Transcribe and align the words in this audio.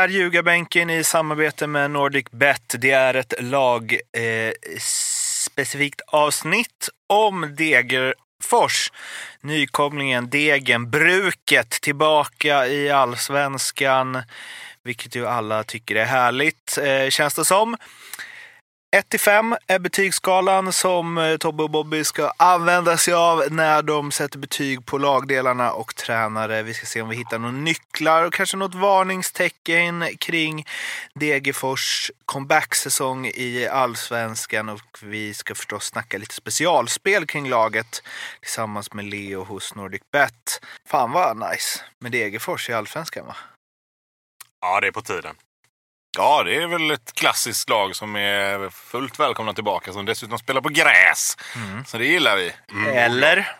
Är 0.00 0.08
Ljugarbänken 0.08 0.90
i 0.90 1.04
samarbete 1.04 1.66
med 1.66 1.90
Nordic 1.90 2.26
Bet. 2.30 2.74
Det 2.78 2.90
är 2.90 3.14
ett 3.14 3.34
lagspecifikt 3.38 6.00
eh, 6.00 6.14
avsnitt 6.14 6.88
om 7.06 7.54
Degerfors. 7.56 8.92
Nykomlingen 9.40 10.30
Degen, 10.30 10.90
bruket 10.90 11.70
tillbaka 11.70 12.66
i 12.66 12.90
allsvenskan, 12.90 14.22
vilket 14.84 15.16
ju 15.16 15.26
alla 15.26 15.64
tycker 15.64 15.94
är 15.94 16.04
härligt, 16.04 16.78
eh, 16.78 17.08
känns 17.08 17.34
det 17.34 17.44
som. 17.44 17.76
1 18.92 19.08
till 19.08 19.20
5 19.20 19.56
är 19.66 19.78
betygsskalan 19.78 20.72
som 20.72 21.18
eh, 21.18 21.36
Tobbe 21.36 21.62
och 21.62 21.70
Bobby 21.70 22.04
ska 22.04 22.32
använda 22.36 22.96
sig 22.96 23.14
av 23.14 23.42
när 23.50 23.82
de 23.82 24.10
sätter 24.10 24.38
betyg 24.38 24.86
på 24.86 24.98
lagdelarna 24.98 25.72
och 25.72 25.94
tränare. 25.94 26.62
Vi 26.62 26.74
ska 26.74 26.86
se 26.86 27.02
om 27.02 27.08
vi 27.08 27.16
hittar 27.16 27.38
några 27.38 27.52
nycklar 27.52 28.24
och 28.24 28.32
kanske 28.32 28.56
något 28.56 28.74
varningstecken 28.74 30.04
kring 30.18 30.66
Degerfors 31.14 32.10
comeback-säsong 32.24 33.26
i 33.26 33.68
allsvenskan 33.68 34.68
och 34.68 34.98
vi 35.02 35.34
ska 35.34 35.54
förstås 35.54 35.84
snacka 35.84 36.18
lite 36.18 36.34
specialspel 36.34 37.26
kring 37.26 37.48
laget 37.48 38.02
tillsammans 38.40 38.92
med 38.92 39.04
Leo 39.04 39.44
hos 39.44 39.74
Nordic 39.74 40.02
Bet. 40.12 40.60
Fan 40.88 41.12
vad 41.12 41.36
nice 41.36 41.80
med 41.98 42.12
Degerfors 42.12 42.70
i 42.70 42.72
allsvenskan 42.72 43.26
va? 43.26 43.36
Ja, 44.60 44.80
det 44.80 44.86
är 44.86 44.92
på 44.92 45.02
tiden. 45.02 45.34
Ja, 46.18 46.42
det 46.42 46.56
är 46.62 46.66
väl 46.66 46.90
ett 46.90 47.12
klassiskt 47.14 47.68
lag 47.68 47.96
som 47.96 48.16
är 48.16 48.70
fullt 48.70 49.18
välkomna 49.20 49.52
tillbaka. 49.54 49.92
Som 49.92 50.06
dessutom 50.06 50.38
spelar 50.38 50.60
på 50.60 50.68
gräs. 50.68 51.36
Så 51.86 51.98
det 51.98 52.04
gillar 52.04 52.36
vi. 52.36 52.52
Eller 52.94 53.52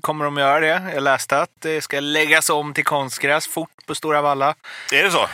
kommer 0.00 0.24
de 0.24 0.36
göra 0.36 0.60
det? 0.60 0.90
Jag 0.94 1.02
läste 1.02 1.38
att 1.38 1.50
det 1.62 1.80
ska 1.80 2.00
läggas 2.00 2.50
om 2.50 2.74
till 2.74 2.84
konstgräs 2.84 3.46
fort 3.48 3.70
på 3.86 3.94
Stora 3.94 4.22
Valla. 4.22 4.54
Är 4.92 5.02
det 5.02 5.10
så? 5.10 5.26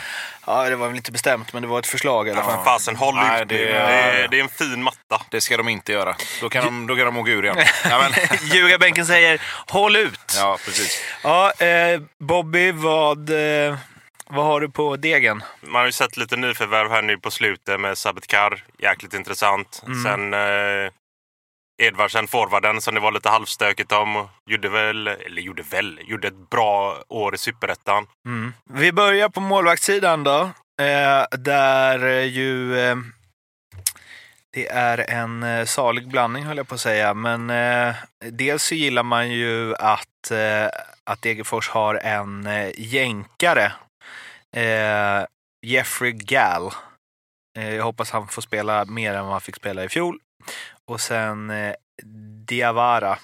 Ja, 0.47 0.69
det 0.69 0.77
var 0.77 0.87
väl 0.87 0.97
inte 0.97 1.13
bestämt, 1.13 1.53
men 1.53 1.63
det 1.63 1.69
var 1.69 1.79
ett 1.79 1.87
förslag 1.87 2.29
i 2.29 2.31
alla 2.31 2.41
Ja, 2.41 2.45
fall. 2.45 2.57
men 2.57 2.65
fasen, 2.65 2.97
håll 2.97 3.15
Nej, 3.15 3.43
ut. 3.43 3.49
det 3.49 3.57
Det, 3.65 3.73
är- 3.73 4.29
det 4.29 4.39
är 4.39 4.43
en 4.43 4.49
fin 4.49 4.83
matta. 4.83 5.23
Det 5.31 5.41
ska 5.41 5.57
de 5.57 5.69
inte 5.69 5.93
göra. 5.93 6.17
Då 6.41 6.49
kan 6.49 6.65
de, 6.65 6.87
då 6.87 6.97
kan 6.97 7.05
de 7.05 7.17
åka 7.17 7.31
ur 7.31 7.45
igen. 7.45 7.57
Ja, 7.91 8.09
Ljugarbänken 8.43 9.07
säger 9.07 9.41
håll 9.69 9.97
ut. 9.97 10.35
Ja, 10.37 10.41
ja 10.41 10.59
precis. 10.65 11.01
eh, 11.61 12.01
Bobby, 12.19 12.73
vad, 12.73 13.31
eh, 13.31 13.77
vad 14.31 14.45
har 14.45 14.61
du 14.61 14.69
på 14.69 14.97
degen? 14.97 15.43
Man 15.61 15.75
har 15.75 15.87
ju 15.87 15.93
sett 15.93 16.17
lite 16.17 16.37
nyförvärv 16.37 16.91
här 16.91 17.03
nu 17.03 17.19
på 17.19 17.31
slutet 17.31 17.81
med 17.81 17.99
Sabetkar. 17.99 18.65
Jäkligt 18.79 19.15
intressant. 19.15 19.83
Sen 20.05 20.35
eh, 20.35 20.91
Edvardsen, 21.83 22.27
forwarden, 22.29 22.81
som 22.81 22.95
det 22.95 23.01
var 23.01 23.13
lite 23.13 23.29
halvstökigt 23.29 23.93
om. 23.93 24.29
Gjorde 24.51 24.69
väl, 24.69 25.09
eller 25.09 25.43
gjorde 25.43 25.63
väl, 25.63 26.01
gjorde 26.03 26.29
ett 26.29 26.51
bra 26.51 26.97
år 27.09 27.35
i 27.35 27.39
Superettan. 27.39 28.07
Mm. 28.27 28.53
Vi 28.71 28.93
börjar 28.93 29.29
på 29.29 29.41
målvaktssidan 29.41 30.25
då. 30.25 30.51
Eh, 30.83 31.39
där 31.39 32.07
eh, 32.07 32.25
ju 32.25 32.79
eh, 32.79 32.97
det 34.53 34.69
är 34.69 35.11
en 35.11 35.43
eh, 35.43 35.65
salig 35.65 36.09
blandning 36.09 36.45
höll 36.45 36.57
jag 36.57 36.69
på 36.69 36.75
att 36.75 36.81
säga. 36.81 37.15
Men 37.15 37.51
eh, 37.51 37.95
dels 38.31 38.63
så 38.63 38.75
gillar 38.75 39.03
man 39.03 39.31
ju 39.31 39.75
att, 39.75 40.31
eh, 40.31 40.67
att 41.05 41.23
Degerfors 41.23 41.69
har 41.69 41.95
en 41.95 42.47
eh, 42.47 42.71
jänkare. 42.77 43.73
Eh, 44.57 45.27
Jeffrey 45.67 46.13
Gall. 46.13 46.71
Eh, 47.59 47.75
jag 47.75 47.85
hoppas 47.85 48.11
han 48.11 48.29
får 48.29 48.43
spela 48.43 48.85
mer 48.85 49.15
än 49.15 49.25
vad 49.25 49.33
han 49.33 49.41
fick 49.41 49.57
spela 49.57 49.85
i 49.85 49.89
fjol. 49.89 50.21
Och 50.85 51.01
sen 51.01 51.51
eh, 51.51 51.75
Diawara. 52.47 53.19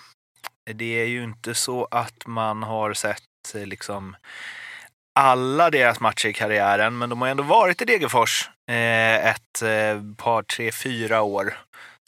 Det 0.74 1.00
är 1.02 1.06
ju 1.06 1.24
inte 1.24 1.54
så 1.54 1.88
att 1.90 2.26
man 2.26 2.62
har 2.62 2.92
sett 2.92 3.54
eh, 3.54 3.66
liksom 3.66 4.16
alla 5.20 5.70
deras 5.70 6.00
matcher 6.00 6.28
i 6.28 6.32
karriären, 6.32 6.98
men 6.98 7.10
de 7.10 7.20
har 7.22 7.28
ändå 7.28 7.42
varit 7.42 7.82
i 7.82 7.84
Degerfors 7.84 8.50
eh, 8.70 9.26
ett 9.26 9.62
eh, 9.62 10.02
par, 10.16 10.42
tre, 10.42 10.72
fyra 10.72 11.22
år. 11.22 11.58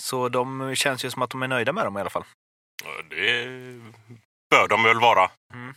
Så 0.03 0.29
de 0.29 0.75
känns 0.77 1.05
ju 1.05 1.11
som 1.11 1.23
att 1.23 1.31
de 1.31 1.43
är 1.43 1.49
nöjda 1.49 1.73
med 1.73 1.85
dem 1.85 1.97
i 1.97 2.01
alla 2.01 2.11
fall. 2.11 2.25
Det 3.11 3.45
bör 4.51 4.69
de 4.69 4.83
väl 4.83 5.01
vara. 5.01 5.31
Mm. 5.55 5.75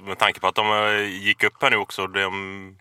Med 0.00 0.18
tanke 0.18 0.40
på 0.40 0.46
att 0.48 0.54
de 0.54 0.72
eh, 0.72 1.08
gick 1.08 1.44
upp 1.44 1.62
här 1.62 1.70
nu 1.70 1.76
också. 1.76 2.06
De 2.06 2.76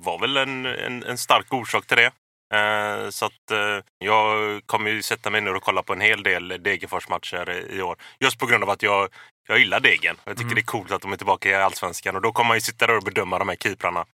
var 0.00 0.18
väl 0.18 0.36
en, 0.36 0.66
en, 0.66 1.02
en 1.04 1.18
stark 1.18 1.52
orsak 1.52 1.86
till 1.86 1.96
det. 1.96 2.12
Eh, 2.54 3.10
så 3.10 3.26
att 3.26 3.50
eh, 3.50 3.78
jag 3.98 4.60
kommer 4.66 4.90
ju 4.90 5.02
sätta 5.02 5.30
mig 5.30 5.40
ner 5.40 5.54
och 5.54 5.62
kolla 5.62 5.82
på 5.82 5.92
en 5.92 6.00
hel 6.00 6.22
del 6.22 6.48
Degerfors-matcher 6.48 7.66
i 7.70 7.82
år. 7.82 7.96
Just 8.20 8.38
på 8.38 8.46
grund 8.46 8.62
av 8.64 8.70
att 8.70 8.82
jag, 8.82 9.08
jag 9.48 9.58
gillar 9.58 9.80
Degen. 9.80 10.16
Jag 10.24 10.36
tycker 10.36 10.42
Mm. 10.44 10.54
det 10.54 10.60
är 10.60 10.64
coolt 10.64 10.90
att 10.92 11.02
de 11.02 11.12
är 11.12 11.16
tillbaka 11.16 11.48
i 11.48 11.54
Allsvenskan. 11.54 12.16
Och 12.16 12.22
då 12.22 12.32
kommer 12.32 12.48
man 12.48 12.56
ju 12.56 12.60
sitta 12.60 12.86
där 12.86 12.96
och 12.96 13.02
bedöma 13.02 13.38
de 13.38 13.48
här 13.48 13.56
keeprarna 13.56 14.04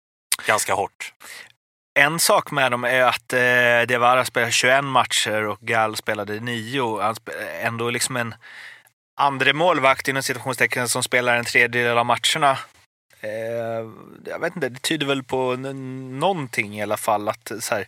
ganska 0.46 0.74
hårt. 0.74 1.12
En 1.98 2.18
sak 2.18 2.50
med 2.50 2.70
dem 2.70 2.84
är 2.84 3.02
att 3.02 3.32
eh, 3.32 3.86
Diawara 3.88 4.24
spelade 4.24 4.52
21 4.52 4.84
matcher 4.84 5.46
och 5.46 5.58
Gall 5.60 5.96
spelade 5.96 6.40
9. 6.40 7.00
Han 7.02 7.14
sp- 7.14 7.60
ändå 7.62 7.90
liksom 7.90 8.16
en 8.16 8.34
andre 9.18 9.52
målvakt 9.52 10.08
inom 10.08 10.22
citationstecken 10.22 10.88
som 10.88 11.02
spelar 11.02 11.36
en 11.36 11.44
tredjedel 11.44 11.98
av 11.98 12.06
matcherna. 12.06 12.58
Eh, 13.20 13.90
jag 14.24 14.38
vet 14.40 14.56
inte, 14.56 14.68
det 14.68 14.82
tyder 14.82 15.06
väl 15.06 15.22
på 15.22 15.56
någonting 15.56 16.78
i 16.78 16.82
alla 16.82 16.96
fall. 16.96 17.28
Att, 17.28 17.52
så 17.60 17.74
här, 17.74 17.80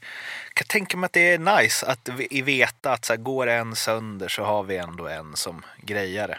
jag 0.49 0.55
kan 0.55 0.67
tänka 0.67 0.97
mig 0.97 1.07
att 1.07 1.13
det 1.13 1.33
är 1.33 1.39
nice 1.63 1.87
att 1.87 2.09
vi- 2.09 2.43
veta 2.43 2.93
att 2.93 3.05
så 3.05 3.13
här, 3.13 3.21
går 3.21 3.47
en 3.47 3.77
sönder 3.77 4.29
så 4.29 4.45
har 4.45 4.63
vi 4.63 4.77
ändå 4.77 5.09
en 5.09 5.37
som 5.37 5.63
grejar 5.83 6.29
det. 6.29 6.39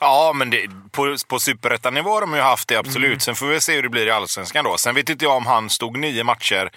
Ja, 0.00 0.32
men 0.34 0.50
det, 0.50 0.70
på, 0.90 1.16
på 1.28 1.38
superettanivå 1.38 2.10
har 2.10 2.20
de 2.20 2.34
ju 2.34 2.40
haft 2.40 2.68
det 2.68 2.76
absolut. 2.76 3.22
Sen 3.22 3.34
får 3.34 3.46
vi 3.46 3.60
se 3.60 3.74
hur 3.74 3.82
det 3.82 3.88
blir 3.88 4.06
i 4.06 4.10
allsvenskan 4.10 4.64
då. 4.64 4.78
Sen 4.78 4.94
vet 4.94 5.10
inte 5.10 5.24
jag 5.24 5.36
om 5.36 5.46
han 5.46 5.70
stod 5.70 5.98
nio 5.98 6.24
matcher 6.24 6.70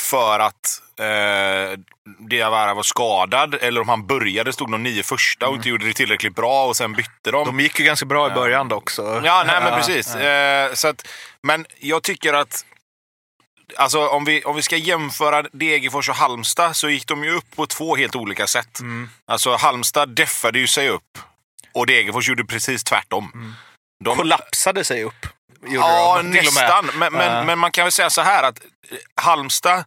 för 0.00 0.38
att 0.38 0.82
eh, 0.98 1.78
Diawara 2.18 2.74
var 2.74 2.82
skadad 2.82 3.54
eller 3.54 3.80
om 3.80 3.88
han 3.88 4.06
började, 4.06 4.52
stod 4.52 4.70
de 4.70 4.82
nio 4.82 5.02
första 5.02 5.48
och 5.48 5.54
inte 5.54 5.68
gjorde 5.68 5.86
det 5.86 5.92
tillräckligt 5.92 6.34
bra 6.34 6.66
och 6.66 6.76
sen 6.76 6.92
bytte 6.92 7.30
de. 7.30 7.46
De 7.46 7.60
gick 7.60 7.78
ju 7.80 7.84
ganska 7.84 8.06
bra 8.06 8.26
i 8.26 8.30
början 8.30 8.68
dock. 8.68 8.90
Så. 8.90 9.20
Ja, 9.24 9.44
nej 9.46 9.60
men 9.62 9.78
precis. 9.78 10.14
Eh, 10.14 10.72
så 10.74 10.88
att, 10.88 11.08
men 11.42 11.66
jag 11.78 12.02
tycker 12.02 12.32
att 12.32 12.64
Alltså 13.76 14.06
om 14.08 14.24
vi, 14.24 14.44
om 14.44 14.56
vi 14.56 14.62
ska 14.62 14.76
jämföra 14.76 15.42
Degerfors 15.52 16.08
och 16.08 16.14
Halmstad 16.14 16.76
så 16.76 16.88
gick 16.88 17.06
de 17.06 17.24
ju 17.24 17.30
upp 17.30 17.56
på 17.56 17.66
två 17.66 17.96
helt 17.96 18.16
olika 18.16 18.46
sätt. 18.46 18.80
Mm. 18.80 19.10
Alltså 19.26 19.56
Halmstad 19.56 20.08
deffade 20.08 20.58
ju 20.58 20.66
sig 20.66 20.88
upp 20.88 21.18
och 21.74 21.86
Degerfors 21.86 22.28
gjorde 22.28 22.44
precis 22.44 22.84
tvärtom. 22.84 23.54
De, 24.04 24.16
Kollapsade 24.16 24.84
sig 24.84 25.04
upp. 25.04 25.26
Ja, 25.66 26.20
nästan. 26.24 26.90
Men, 26.94 27.12
men, 27.12 27.46
men 27.46 27.58
man 27.58 27.70
kan 27.70 27.84
väl 27.84 27.92
säga 27.92 28.10
så 28.10 28.20
här 28.22 28.42
att 28.42 28.60
Halmstad 29.14 29.84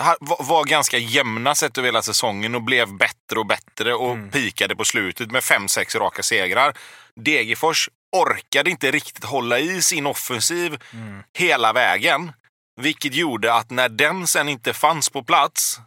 ha- 0.00 0.16
var, 0.20 0.64
ganska 0.64 0.98
jämna 0.98 1.54
sett 1.54 1.78
över 1.78 1.88
hela 1.88 2.02
säsongen 2.02 2.54
och 2.54 2.62
blev 2.62 2.96
bättre 2.96 3.38
och 3.38 3.46
bättre 3.46 3.94
och 3.94 4.12
Mm. 4.12 4.30
pikade 4.30 4.76
på 4.76 4.84
slutet 4.84 5.30
med 5.30 5.44
fem 5.44 5.68
sex 5.68 5.94
raka 5.94 6.22
segrar. 6.22 6.76
Degerfors 7.16 7.88
orkade 8.16 8.70
inte 8.70 8.90
riktigt 8.90 9.24
hålla 9.24 9.58
i 9.58 9.82
sin 9.82 10.06
offensiv 10.06 10.78
Mm. 10.92 11.22
hela 11.38 11.72
vägen. 11.72 12.32
Vilket 12.80 13.14
gjorde 13.14 13.54
att 13.54 13.70
när 13.70 13.88
den 13.88 14.26
sen 14.26 14.48
inte 14.48 14.72
fanns 14.72 15.10
på 15.10 15.22
plats 15.24 15.80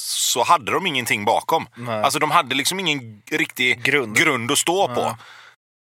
så 0.00 0.42
hade 0.44 0.72
de 0.72 0.86
ingenting 0.86 1.24
bakom. 1.24 1.68
Nej. 1.74 2.02
Alltså 2.02 2.18
de 2.18 2.30
hade 2.30 2.54
liksom 2.54 2.80
ingen 2.80 3.22
riktig 3.30 3.82
Grund. 3.82 4.16
grund, 4.16 4.50
att 4.52 4.58
stå 4.58 4.94
på. 4.94 5.16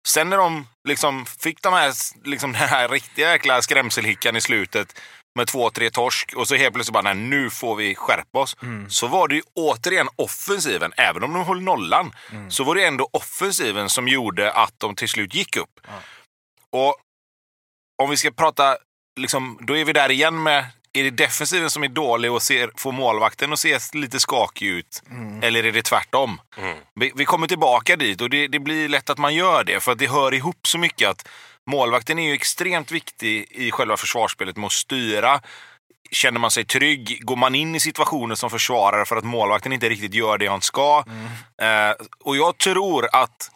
Sen 0.08 0.30
när 0.30 0.36
de 0.36 0.68
liksom 0.88 1.26
fick 1.26 1.62
de 1.62 1.72
här, 1.72 1.92
liksom 2.24 2.52
den 2.60 2.68
här 2.68 2.88
riktiga 2.88 3.30
jäkla 3.32 3.62
skrämselhickan 3.62 4.36
i 4.36 4.40
slutet 4.40 5.00
med 5.38 5.46
två, 5.46 5.70
tre 5.70 5.90
torsk 5.90 6.32
och 6.36 6.48
så 6.48 6.54
helt 6.54 6.74
plötsligt 6.74 6.92
bara, 6.92 7.02
nej, 7.02 7.14
nu 7.14 7.50
får 7.50 7.76
vi 7.76 7.94
skärpa 7.94 8.38
oss. 8.38 8.56
Mm. 8.62 8.90
Så 8.90 9.06
var 9.06 9.28
det 9.28 9.34
ju 9.34 9.42
återigen 9.54 10.08
offensiven, 10.16 10.92
även 10.96 11.24
om 11.24 11.32
de 11.32 11.44
höll 11.44 11.60
nollan, 11.62 12.12
Mm. 12.32 12.50
så 12.50 12.64
var 12.64 12.74
det 12.74 12.84
ändå 12.84 13.08
offensiven 13.12 13.88
som 13.90 14.08
gjorde 14.08 14.52
att 14.52 14.74
de 14.78 14.96
till 14.96 15.08
slut 15.08 15.34
gick 15.34 15.56
upp. 15.56 15.80
Ja. 15.86 15.92
Och 16.70 16.96
om 18.02 18.10
vi 18.10 18.16
ska 18.16 18.30
prata, 18.30 18.76
liksom, 19.20 19.58
då 19.60 19.76
är 19.76 19.84
vi 19.84 19.92
där 19.92 20.10
igen 20.10 20.42
med, 20.42 20.66
är 20.94 21.04
det 21.04 21.10
defensiven 21.10 21.70
som 21.70 21.84
är 21.84 21.88
dålig 21.88 22.32
och 22.32 22.42
ser, 22.42 22.70
får 22.76 22.92
målvakten 22.92 23.52
att 23.52 23.58
se 23.58 23.78
lite 23.92 24.20
skakig 24.20 24.66
ut? 24.66 25.02
Mm. 25.10 25.42
Eller 25.42 25.64
är 25.64 25.72
det 25.72 25.82
tvärtom? 25.82 26.40
Mm. 26.58 26.78
Vi, 26.94 27.12
vi 27.14 27.24
kommer 27.24 27.46
tillbaka 27.46 27.96
dit 27.96 28.20
och 28.20 28.30
det, 28.30 28.48
det 28.48 28.58
blir 28.58 28.88
lätt 28.88 29.10
att 29.10 29.18
man 29.18 29.34
gör 29.34 29.64
det 29.64 29.80
för 29.80 29.92
att 29.92 29.98
det 29.98 30.06
hör 30.06 30.34
ihop 30.34 30.66
så 30.66 30.78
mycket 30.78 31.08
att 31.08 31.28
målvakten 31.66 32.18
är 32.18 32.28
ju 32.28 32.34
extremt 32.34 32.92
viktig 32.92 33.46
i 33.50 33.70
själva 33.70 33.96
försvarsspelet 33.96 34.56
med 34.56 34.66
att 34.66 34.72
styra. 34.72 35.40
Känner 36.10 36.40
man 36.40 36.50
sig 36.50 36.64
trygg? 36.64 37.18
Går 37.24 37.36
man 37.36 37.54
in 37.54 37.74
i 37.74 37.80
situationer 37.80 38.34
som 38.34 38.50
försvarare 38.50 39.04
för 39.04 39.16
att 39.16 39.24
målvakten 39.24 39.72
inte 39.72 39.88
riktigt 39.88 40.14
gör 40.14 40.38
det 40.38 40.46
han 40.46 40.60
ska? 40.60 41.04
Eh, 41.62 42.06
och 42.24 42.36
jag 42.36 42.58
tror 42.58 43.08
att 43.12 43.50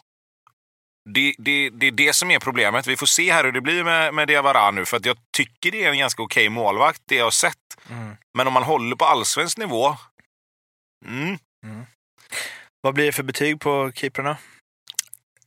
det, 1.09 1.35
det, 1.37 1.69
det 1.69 1.87
är 1.87 1.91
det 1.91 2.13
som 2.13 2.31
är 2.31 2.39
problemet. 2.39 2.87
Vi 2.87 2.97
får 2.97 3.05
se 3.05 3.31
här 3.33 3.43
hur 3.43 3.51
det 3.51 3.61
blir 3.61 3.83
med, 3.83 4.13
med 4.13 4.27
Diawara 4.27 4.71
nu. 4.71 4.85
För 4.85 4.97
att 4.97 5.05
jag 5.05 5.17
tycker 5.37 5.71
det 5.71 5.83
är 5.83 5.91
en 5.91 5.97
ganska 5.97 6.23
okej 6.23 6.49
målvakt, 6.49 7.01
det 7.05 7.15
jag 7.15 7.23
har 7.23 7.31
sett. 7.31 7.55
Mm. 7.89 8.17
Men 8.37 8.47
om 8.47 8.53
man 8.53 8.63
håller 8.63 8.95
på 8.95 9.05
allsvensk 9.05 9.57
nivå... 9.57 9.95
Mm, 11.05 11.37
Vad 12.81 12.93
blir 12.93 13.05
det 13.05 13.11
för 13.11 13.23
betyg 13.23 13.59
på 13.59 13.91
keeprarna? 13.95 14.37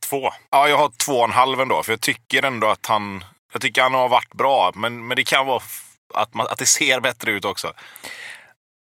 Två. 0.09 0.31
Ja, 0.49 0.69
jag 0.69 0.77
har 0.77 0.89
två 0.89 1.13
och 1.13 1.23
en 1.23 1.31
halv 1.31 1.59
ändå, 1.61 1.83
för 1.83 1.91
jag 1.91 2.01
tycker 2.01 2.43
ändå 2.43 2.67
att 2.67 2.85
han... 2.85 3.25
Jag 3.53 3.61
tycker 3.61 3.81
han 3.81 3.93
har 3.93 4.09
varit 4.09 4.33
bra, 4.33 4.71
men, 4.75 5.07
men 5.07 5.15
det 5.15 5.23
kan 5.23 5.45
vara 5.45 5.63
att, 6.13 6.33
man, 6.33 6.47
att 6.47 6.57
det 6.57 6.65
ser 6.65 6.99
bättre 6.99 7.31
ut 7.31 7.45
också. 7.45 7.73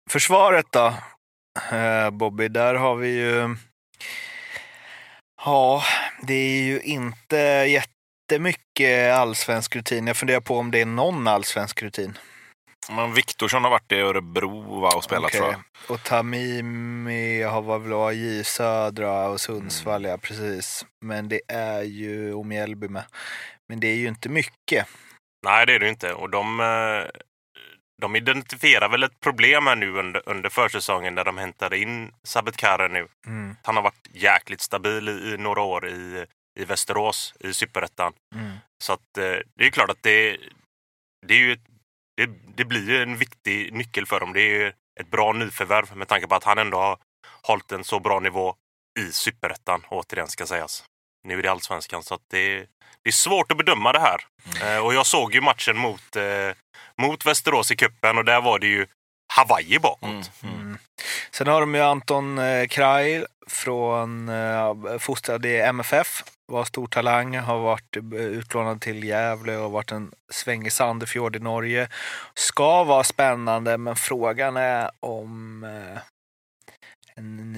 Försvaret 0.09 0.65
då, 0.69 0.93
eh, 1.71 2.09
Bobby, 2.09 2.47
där 2.47 2.75
har 2.75 2.95
vi 2.95 3.07
ju... 3.07 3.55
Ja, 5.47 5.83
det 6.21 6.33
är 6.33 6.61
ju 6.63 6.81
inte 6.81 7.37
jättemycket 8.27 9.13
allsvensk 9.13 9.75
rutin. 9.75 10.07
Jag 10.07 10.17
funderar 10.17 10.39
på 10.39 10.57
om 10.57 10.71
det 10.71 10.81
är 10.81 10.85
någon 10.85 11.27
allsvensk 11.27 11.81
rutin. 11.83 12.17
Men 12.89 13.13
Viktorsson 13.13 13.63
har 13.63 13.71
varit 13.71 13.91
i 13.91 13.95
Örebro 13.95 14.79
va, 14.79 14.89
och 14.95 15.03
spelat 15.03 15.25
Okej. 15.25 15.39
tror 15.39 15.51
jag. 15.51 15.61
Och 15.95 16.03
Tamimi 16.03 17.41
har 17.43 17.61
varit 17.61 17.81
väl 17.85 18.17
i 18.17 18.43
Södra 18.43 19.27
och 19.29 19.41
Sundsvall, 19.41 20.05
Mm. 20.05 20.11
ja 20.11 20.17
precis. 20.17 20.85
Men 21.05 21.29
det 21.29 21.41
är 21.47 21.81
ju 21.81 22.33
och 22.33 22.45
Mjällby 22.45 22.87
med. 22.87 23.03
Men 23.69 23.79
det 23.79 23.87
är 23.87 23.95
ju 23.95 24.07
inte 24.07 24.29
mycket. 24.29 24.87
Nej, 25.45 25.65
det 25.65 25.73
är 25.75 25.79
det 25.79 25.89
inte. 25.89 26.13
Och 26.13 26.29
de, 26.29 26.59
eh, 26.59 27.19
de 28.01 28.15
identifierar 28.15 28.89
väl 28.89 29.03
ett 29.03 29.19
problem 29.19 29.67
här 29.67 29.75
nu 29.75 29.91
under, 29.91 30.29
under 30.29 30.49
försäsongen 30.49 31.15
när 31.15 31.23
de 31.23 31.37
hämtade 31.37 31.77
in 31.77 32.11
Sabet 32.23 32.57
Kare 32.57 32.87
nu. 32.87 33.07
Mm. 33.25 33.55
Han 33.63 33.75
har 33.75 33.83
varit 33.83 34.07
jäkligt 34.13 34.61
stabil 34.61 35.09
i, 35.09 35.33
i 35.33 35.37
några 35.37 35.61
år 35.61 35.87
i, 35.87 36.25
i 36.59 36.65
Västerås 36.65 37.33
i 37.39 37.53
Superettan. 37.53 38.13
Mm. 38.35 38.51
Så 38.83 38.93
att, 38.93 39.17
eh, 39.17 39.37
det 39.55 39.65
är 39.65 39.69
klart 39.69 39.89
att 39.89 40.03
det, 40.03 40.37
det, 41.27 41.33
är 41.33 41.37
ju 41.37 41.51
ett, 41.51 41.67
det, 42.17 42.29
det 42.55 42.65
blir 42.65 42.89
ju 42.89 43.01
en 43.01 43.17
viktig 43.17 43.73
nyckel 43.73 44.05
för 44.05 44.19
dem. 44.19 44.33
Det 44.33 44.41
är 44.41 44.59
ju 44.59 44.73
ett 44.99 45.11
bra 45.11 45.33
nyförvärv 45.33 45.97
med 45.97 46.07
tanke 46.07 46.27
på 46.27 46.35
att 46.35 46.43
han 46.43 46.57
ändå 46.57 46.77
har 46.77 46.97
hållit 47.41 47.71
en 47.71 47.83
så 47.83 47.99
bra 47.99 48.19
nivå 48.19 48.55
i 48.99 49.11
Superettan, 49.11 49.83
återigen 49.89 50.27
ska 50.27 50.45
sägas. 50.45 50.83
Nu 51.23 51.39
är 51.39 51.43
det 51.43 51.51
Allsvenskan, 51.51 52.03
så 52.03 52.13
att 52.13 52.21
det, 52.29 52.57
det 53.03 53.09
är 53.09 53.11
svårt 53.11 53.51
att 53.51 53.57
bedöma 53.57 53.91
det 53.91 53.99
här. 53.99 54.21
Eh, 54.63 54.85
och 54.85 54.93
jag 54.93 55.05
såg 55.05 55.33
ju 55.33 55.41
matchen 55.41 55.77
mot, 55.77 56.15
eh, 56.15 56.55
mot 57.01 57.25
Västerås 57.25 57.71
i 57.71 57.75
kuppen 57.75 58.17
och 58.17 58.25
där 58.25 58.41
var 58.41 58.59
det 58.59 58.67
ju 58.67 58.85
Hawaii 59.33 59.79
bakåt. 59.79 60.09
Mm. 60.09 60.23
Mm. 60.43 60.55
Mm. 60.61 60.77
Sen 61.31 61.47
har 61.47 61.59
de 61.59 61.75
ju 61.75 61.81
Anton 61.81 62.39
eh, 62.39 62.67
Krajl 62.67 63.25
från 63.47 64.29
eh, 64.29 64.97
fostrad 64.99 65.45
i 65.45 65.57
MFF. 65.57 66.23
Var 66.51 66.65
stor 66.65 66.87
talang, 66.87 67.37
har 67.37 67.59
varit 67.59 67.97
eh, 67.97 68.19
utlånad 68.19 68.81
till 68.81 69.03
Gävle 69.03 69.57
och 69.57 69.71
varit 69.71 69.91
en 69.91 70.11
sväng 70.31 70.65
i 70.67 70.69
Sandefjord 70.69 71.35
i 71.35 71.39
Norge. 71.39 71.89
Ska 72.33 72.83
vara 72.83 73.03
spännande, 73.03 73.77
men 73.77 73.95
frågan 73.95 74.57
är 74.57 74.91
om 74.99 75.63
eh, 75.63 76.01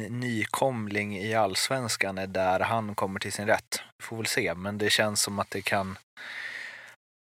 nykomling 0.09 1.17
i 1.17 1.33
allsvenskan 1.33 2.17
är 2.17 2.27
där 2.27 2.59
han 2.59 2.95
kommer 2.95 3.19
till 3.19 3.33
sin 3.33 3.47
rätt. 3.47 3.81
Vi 3.97 4.05
får 4.05 4.17
väl 4.17 4.25
se, 4.25 4.53
men 4.55 4.77
det 4.77 4.89
känns 4.89 5.21
som 5.21 5.39
att 5.39 5.51
det 5.51 5.61
kan 5.61 5.97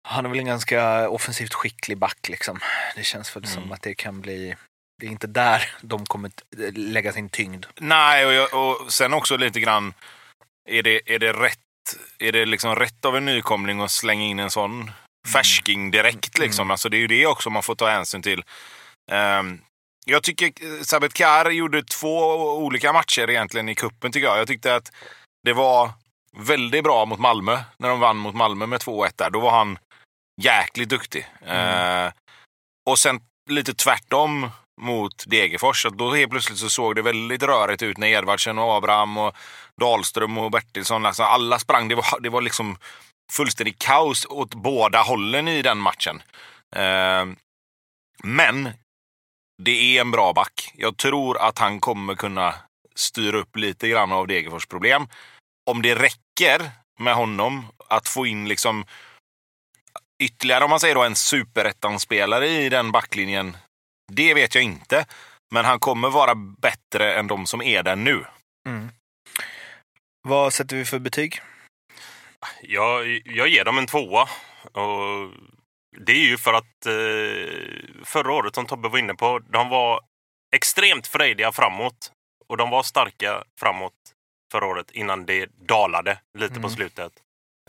han 0.09 0.25
är 0.25 0.29
väl 0.29 0.38
en 0.38 0.47
ganska 0.47 1.09
offensivt 1.09 1.55
skicklig 1.55 1.99
back 1.99 2.29
liksom. 2.29 2.59
Det 2.97 3.03
känns 3.03 3.37
väl 3.37 3.47
som 3.47 3.62
Mm. 3.62 3.73
att 3.73 3.82
det 3.82 3.94
kan 3.94 4.21
bli 4.21 4.56
det 5.00 5.06
är 5.06 5.11
inte 5.11 5.26
där 5.26 5.75
de 5.81 6.06
kommer 6.06 6.31
lägga 6.73 7.12
sin 7.12 7.29
tyngd. 7.29 7.67
Nej, 7.81 8.26
och, 8.26 8.32
jag, 8.32 8.55
och 8.55 8.93
sen 8.93 9.15
också 9.15 9.37
lite 9.37 9.61
grann, 9.61 9.94
är 10.70 10.82
det, 10.82 11.15
är 11.15 11.19
det 11.19 11.32
rätt 11.32 11.59
är 12.19 12.32
det 12.32 12.44
liksom 12.44 12.77
rätt 12.77 13.05
av 13.05 13.17
en 13.17 13.25
nykomling 13.25 13.81
att 13.81 13.91
slänga 13.91 14.25
in 14.25 14.38
en 14.38 14.50
sån 14.50 14.91
färsking 15.32 15.91
direkt? 15.91 16.38
Liksom? 16.38 16.62
Mm. 16.62 16.70
Alltså, 16.70 16.88
det 16.88 16.97
är 16.97 16.99
ju 16.99 17.06
det 17.06 17.27
också 17.27 17.50
man 17.50 17.62
får 17.62 17.75
ta 17.75 17.88
hänsyn 17.91 18.23
till. 18.23 18.44
Ehm, 19.12 19.61
jag 20.05 20.23
tycker 20.23 20.47
eh, 20.47 20.83
Sabet 20.83 21.15
Kar 21.15 21.51
gjorde 21.51 21.83
två 21.83 22.19
olika 22.56 22.93
matcher 22.93 23.31
egentligen 23.31 23.69
i 23.69 23.75
kuppen 23.75 24.12
tycker 24.12 24.27
jag. 24.27 24.39
Jag 24.39 24.49
tyckte 24.49 24.75
att 24.75 24.93
det 25.45 25.53
var 25.53 25.91
väldigt 26.37 26.85
bra 26.85 27.06
mot 27.06 27.19
Malmö, 27.19 27.59
när 27.79 27.89
de 27.89 28.01
vann 28.01 28.17
mot 28.17 28.35
Malmö 28.35 28.67
med 28.67 28.81
2-1 28.81 29.12
där. 29.17 29.31
Då 29.31 29.41
var 29.41 29.51
han 29.51 29.79
jäkligt 30.43 30.89
duktig. 30.89 31.27
Mm. 31.47 32.06
Eh, 32.06 32.12
och 32.91 32.99
sen 32.99 33.21
lite 33.51 33.75
tvärtom 33.75 34.51
mot 34.81 35.25
Degerfors. 35.27 35.87
Att 35.87 35.99
Då 35.99 36.15
helt 36.15 36.31
plötsligt 36.31 36.59
så 36.59 36.69
såg 36.69 36.95
det 36.95 37.03
väldigt 37.03 37.43
rörigt 37.43 37.83
ut 37.83 37.99
när 37.99 38.09
Edvardsen 38.09 38.59
och 38.59 38.75
Abraham 38.75 39.19
och 39.19 39.37
Dahlström 39.81 40.39
och 40.39 40.51
Bertilsson, 40.51 41.06
alltså 41.06 41.23
alla 41.23 41.59
sprang. 41.59 41.89
Det 41.89 41.95
var, 41.95 42.21
det 42.21 42.29
var 42.29 42.43
liksom 42.43 42.77
fullständigt 43.33 43.79
kaos 43.79 44.27
åt 44.31 44.55
båda 44.55 45.03
hållen 45.03 45.49
i 45.49 45.62
den 45.62 45.79
matchen. 45.79 46.23
Eh, 46.77 47.27
men 48.23 48.69
det 49.62 49.97
är 49.97 50.01
en 50.01 50.11
bra 50.11 50.33
back. 50.33 50.73
Jag 50.75 50.97
tror 50.97 51.39
att 51.39 51.59
han 51.59 51.81
kommer 51.81 52.15
kunna 52.15 52.55
styra 52.95 53.39
upp 53.39 53.56
lite 53.56 53.89
grann 53.89 54.12
av 54.12 54.27
Degerfors 54.27 54.67
problem. 54.67 55.09
Om 55.71 55.83
det 55.83 55.95
räcker 55.95 56.71
med 56.99 57.15
honom 57.15 57.67
att 57.89 58.09
få 58.09 58.27
in 58.27 58.49
liksom 58.49 58.85
ytterligare, 60.23 60.65
om 60.65 60.71
man 60.71 60.81
säger 60.81 60.95
då, 60.95 61.03
en 61.03 61.15
superettan-spelare 61.15 62.49
i 62.49 62.69
den 62.69 62.93
backlinjen. 62.93 63.56
Det 64.12 64.35
vet 64.35 64.55
jag 64.55 64.65
inte. 64.65 65.06
Men 65.55 65.65
han 65.65 65.81
kommer 65.81 66.11
vara 66.11 66.35
bättre 66.35 67.15
än 67.15 67.27
de 67.27 67.47
som 67.47 67.62
är 67.62 67.83
där 67.83 67.97
nu. 67.97 68.25
Mm. 68.69 68.89
Vad 70.29 70.53
sätter 70.53 70.77
vi 70.77 70.85
för 70.85 70.99
betyg? 70.99 71.41
Jag, 72.62 73.23
jag 73.25 73.49
ger 73.49 73.65
dem 73.65 73.79
en 73.79 73.87
tvåa. 73.87 74.29
Och 74.73 75.31
det 75.99 76.12
är 76.12 76.26
ju 76.26 76.37
för 76.38 76.52
att 76.55 76.87
eh, 76.87 78.05
förra 78.05 78.32
året, 78.32 78.55
som 78.55 78.67
Tobbe 78.67 78.88
var 78.88 78.99
inne 78.99 79.14
på, 79.14 79.38
de 79.38 79.69
var 79.69 80.00
extremt 80.56 81.06
frejdiga 81.06 81.52
framåt. 81.52 82.11
Och 82.49 82.56
de 82.56 82.70
var 82.70 82.82
starka 82.82 83.44
framåt 83.61 83.93
förra 84.52 84.67
året 84.67 84.91
innan 84.91 85.26
det 85.26 85.46
dalade 85.69 86.19
lite 86.38 86.55
på 86.55 86.58
Mm. 86.61 86.70
slutet. 86.70 87.12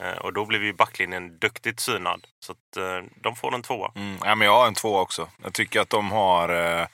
Eh, 0.02 0.18
och 0.18 0.34
då 0.34 0.46
blev 0.46 0.64
ju 0.64 0.74
backlinjen 0.74 1.38
duktigt 1.40 1.80
synad. 1.80 2.28
Så 2.46 2.52
att, 2.52 2.78
eh, 2.78 3.04
de 3.22 3.36
får 3.36 3.56
en 3.56 3.62
tvåa. 3.62 3.92
Mm. 3.96 4.18
Ja, 4.24 4.36
men 4.36 4.46
jag 4.46 4.56
har 4.56 4.68
en 4.68 4.74
två 4.74 4.98
också. 5.00 5.30
Jag 5.44 5.54
tycker 5.54 5.80
att 5.80 5.90
de 5.90 6.12
har... 6.12 6.50
Eh, 6.50 6.88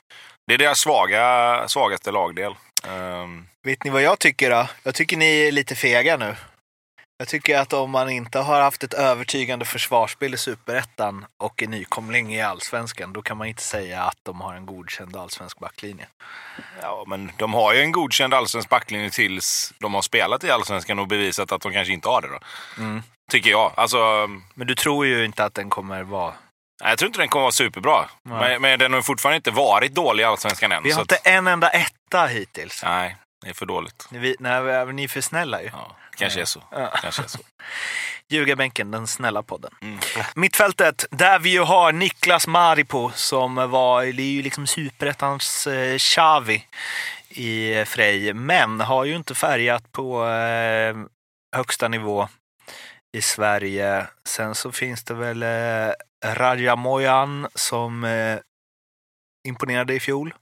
det 0.47 0.53
är 0.53 0.57
deras 0.57 0.79
svaga, 0.79 1.63
svagaste 1.67 2.11
lagdel. 2.11 2.55
Ehm, 2.87 3.47
Vet 3.63 3.83
ni 3.83 3.89
vad 3.89 4.01
jag 4.01 4.19
tycker 4.19 4.49
då? 4.49 4.67
Jag 4.83 4.95
tycker 4.95 5.17
ni 5.17 5.47
är 5.47 5.51
lite 5.51 5.75
fega 5.75 6.17
nu. 6.17 6.35
Jag 7.21 7.27
tycker 7.27 7.57
att 7.57 7.73
om 7.73 7.91
man 7.91 8.09
inte 8.09 8.39
har 8.39 8.61
haft 8.61 8.83
ett 8.83 8.93
övertygande 8.93 9.65
försvarsspel 9.65 10.33
i 10.33 10.37
Superettan 10.37 11.25
och 11.37 11.63
en 11.63 11.71
nykomling 11.71 12.35
i 12.35 12.41
Allsvenskan, 12.41 13.13
då 13.13 13.21
kan 13.21 13.37
man 13.37 13.47
inte 13.47 13.63
säga 13.63 14.03
att 14.03 14.17
de 14.23 14.41
har 14.41 14.53
en 14.53 14.65
godkänd 14.65 15.15
allsvensk 15.15 15.59
backlinje. 15.59 16.07
ja, 16.81 17.03
men 17.07 17.31
de 17.37 17.53
har 17.53 17.73
ju 17.73 17.81
en 17.81 17.91
godkänd 17.91 18.33
allsvensk 18.33 18.69
backlinje 18.69 19.09
tills 19.09 19.73
de 19.79 19.93
har 19.93 20.01
spelat 20.01 20.43
i 20.43 20.51
allsvenskan 20.51 20.99
och 20.99 21.07
bevisat 21.07 21.51
att 21.51 21.61
de 21.61 21.71
kanske 21.71 21.93
inte 21.93 22.09
har 22.09 22.21
det. 22.21 22.27
Då. 22.27 22.39
Mm. 22.77 23.03
Tycker 23.31 23.49
jag. 23.49 23.71
Alltså, 23.75 24.29
Men 24.53 24.67
du 24.67 24.75
tror 24.75 25.05
ju 25.05 25.25
inte 25.25 25.43
att 25.45 25.53
den 25.53 25.69
kommer 25.69 26.03
vara... 26.03 26.33
nej, 26.83 26.89
jag 26.89 26.99
tror 26.99 27.07
inte 27.07 27.19
den 27.19 27.29
kommer 27.29 27.43
vara 27.43 27.51
superbra. 27.51 28.05
Nej. 28.23 28.39
Men, 28.39 28.61
men 28.61 28.79
den 28.79 28.93
har 28.93 29.01
fortfarande 29.01 29.35
inte 29.35 29.51
varit 29.51 29.95
dålig 29.95 30.23
i 30.23 30.25
allsvenskan 30.25 30.71
än. 30.71 30.83
Vi 30.83 30.91
har 30.91 31.01
inte 31.01 31.15
att, 31.15 31.27
en 31.27 31.47
enda 31.47 31.69
etta 31.69 32.25
hittills. 32.25 32.83
nej, 32.83 33.17
det 33.43 33.49
är 33.49 33.53
för 33.53 33.65
dåligt. 33.65 34.07
Vi, 34.11 34.35
nej, 34.39 34.93
ni 34.93 35.03
är 35.03 35.07
för 35.07 35.21
snälla 35.21 35.61
ju. 35.61 35.69
Ja, 35.73 35.95
kanske 36.21 36.41
är 36.41 36.45
så. 36.45 36.63
Ja. 36.71 36.93
Kanske 37.01 37.21
är 37.21 37.27
så. 37.27 37.39
Ljugarbänken, 38.29 38.91
den 38.91 39.07
snälla 39.07 39.43
podden. 39.43 39.71
Mm. 39.81 39.99
Mittfältet, 40.35 41.05
där 41.11 41.39
vi 41.39 41.49
ju 41.49 41.61
har 41.61 41.91
Niklas 41.91 42.47
Maripo 42.47 43.11
som 43.15 43.55
var, 43.55 44.03
det 44.03 44.23
är 44.23 44.31
ju 44.31 44.41
liksom 44.41 44.67
superettans 44.67 45.67
eh, 45.67 45.97
Xavi 45.97 46.67
i 47.29 47.85
Frej, 47.85 48.33
men 48.33 48.81
har 48.81 49.05
ju 49.05 49.15
inte 49.15 49.35
färgat 49.35 49.91
på 49.91 50.27
eh, 50.27 50.95
högsta 51.55 51.87
nivå 51.87 52.27
i 53.17 53.21
Sverige. 53.21 54.07
Sen 54.25 54.55
så 54.55 54.71
finns 54.71 55.03
det 55.03 55.13
väl 55.13 55.43
eh, 55.43 55.93
Rajamoyan 56.25 57.47
som 57.55 58.03
eh, 58.03 58.39
imponerade 59.47 59.93
i 59.93 59.99
fjol. 59.99 60.33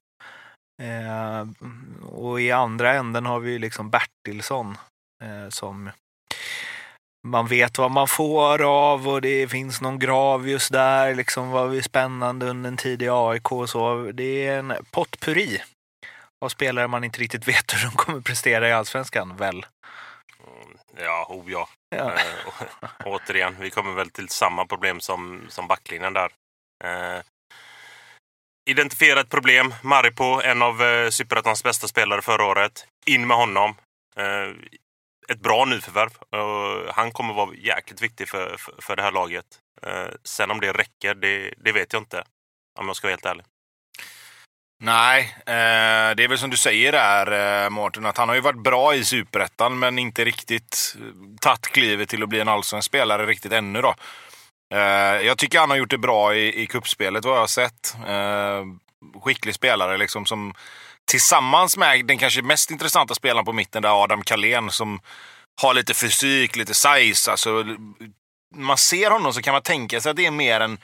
Eh, 0.82 1.48
och 2.10 2.42
i 2.42 2.52
andra 2.52 2.94
änden 2.94 3.26
har 3.26 3.40
vi 3.40 3.52
ju 3.52 3.60
liksom 3.60 3.90
Bertilsson 3.90 4.78
som 5.50 5.90
man 7.28 7.48
vet 7.48 7.78
vad 7.78 7.92
man 7.92 8.08
får 8.08 8.62
av 8.62 9.08
och 9.08 9.22
det 9.22 9.48
finns 9.48 9.82
någon 9.82 10.00
Gravius 10.00 10.70
där, 10.70 11.16
liksom 11.16 11.72
vi 11.72 11.82
spännande 11.82 12.46
under 12.46 12.68
en 12.68 12.78
tid 12.78 13.02
i 13.02 13.10
AIK 13.10 13.52
och 13.52 13.70
så. 13.70 14.12
Det 14.14 14.48
är 14.48 14.60
en 14.60 14.74
potpurri 14.92 15.62
av 16.46 16.50
spelare 16.50 16.88
man 16.88 17.04
inte 17.04 17.20
riktigt 17.20 17.48
vet 17.48 17.74
hur 17.74 17.90
de 17.90 17.96
kommer 17.96 18.22
prestera 18.22 18.70
i 18.70 18.72
Allsvenskan, 18.72 19.36
väl? 19.38 19.66
Mm, 20.48 20.78
Ja, 20.98 21.26
oh 21.30 21.52
ja. 21.52 21.70
Ja. 21.96 22.14
Eh, 22.14 22.90
återigen, 23.06 23.56
vi 23.60 23.70
kommer 23.70 23.94
väl 23.94 24.10
till 24.10 24.30
samma 24.30 24.66
problem 24.66 25.00
som, 25.00 25.42
som 25.50 25.68
backlinjen 25.68 26.14
där. 26.14 26.32
Eh, 26.84 27.22
identifiera 28.70 29.20
ett 29.20 29.30
problem. 29.30 29.74
Maripo, 29.84 30.42
en 30.42 30.62
av 30.62 30.82
eh, 30.82 31.10
Superettans 31.10 31.64
bästa 31.64 31.88
spelare 31.88 32.22
förra 32.22 32.46
året. 32.46 32.88
In 33.06 33.28
med 33.28 33.38
honom. 33.38 33.76
Eh, 34.16 34.56
ett 35.32 35.40
bra 35.40 35.66
nyförvärv. 35.66 36.12
Uh, 36.36 36.92
han 36.94 37.12
kommer 37.12 37.34
vara 37.34 37.56
jäkligt 37.56 38.02
viktig 38.02 38.30
för, 38.30 38.58
för, 38.58 38.74
för 38.80 38.96
det 38.96 39.02
här 39.02 39.12
laget. 39.12 39.46
Uh, 39.88 40.14
sen 40.24 40.52
om 40.52 40.60
det 40.60 40.72
räcker, 40.72 41.16
det, 41.16 41.54
det 41.58 41.72
vet 41.72 41.94
jag 41.94 42.02
inte. 42.02 42.24
Om 42.80 42.88
jag 42.88 42.96
ska 42.96 43.08
vara 43.08 43.14
helt 43.14 43.26
ärlig. 43.26 43.46
Nej, 44.82 45.36
eh, 45.40 46.16
det 46.16 46.24
är 46.24 46.28
väl 46.28 46.38
som 46.38 46.50
du 46.50 46.58
säger 46.58 46.92
där 46.92 47.64
eh, 47.66 47.70
Mårten, 47.70 48.06
att 48.06 48.18
han 48.18 48.30
har 48.30 48.36
ju 48.36 48.42
varit 48.42 48.64
bra 48.64 48.96
i 48.96 49.04
Superettan 49.04 49.80
men 49.80 50.00
inte 50.00 50.26
riktigt 50.26 50.96
eh, 51.00 51.06
tagit 51.42 51.68
klivet 51.68 52.10
till 52.10 52.24
att 52.24 52.30
bli 52.30 52.40
en 52.40 52.48
allsvensk 52.48 52.86
spelare 52.86 53.26
riktigt 53.26 53.52
ännu 53.52 53.82
då. 53.82 53.96
Eh, 54.74 55.26
jag 55.26 55.38
tycker 55.38 55.60
han 55.60 55.70
har 55.70 55.78
gjort 55.78 55.90
det 55.90 55.98
bra 55.98 56.36
i, 56.36 56.62
i 56.62 56.68
kuppspelet 56.68 57.26
vad 57.26 57.36
jag 57.36 57.40
har 57.40 57.48
sett. 57.48 57.96
Eh, 58.08 58.66
skicklig 59.22 59.56
spelare 59.56 59.98
liksom 59.98 60.26
som 60.26 60.54
tillsammans 61.10 61.78
med 61.78 62.06
den 62.06 62.18
kanske 62.18 62.42
mest 62.42 62.72
intressanta 62.72 63.16
spelaren 63.16 63.46
på 63.46 63.54
mitten 63.54 63.82
där 63.82 64.04
Adam 64.04 64.24
Kalén 64.24 64.72
som 64.72 65.00
har 65.62 65.74
lite 65.74 65.94
fysik, 65.94 66.56
lite 66.56 66.74
size. 66.74 67.32
Alltså, 67.32 67.66
man 68.56 68.78
ser 68.78 69.12
honom 69.12 69.34
så 69.34 69.42
kan 69.42 69.54
man 69.54 69.62
tänka 69.62 70.02
sig 70.02 70.10
att 70.10 70.16
det 70.16 70.26
är 70.26 70.32
mer 70.32 70.60
en, 70.60 70.78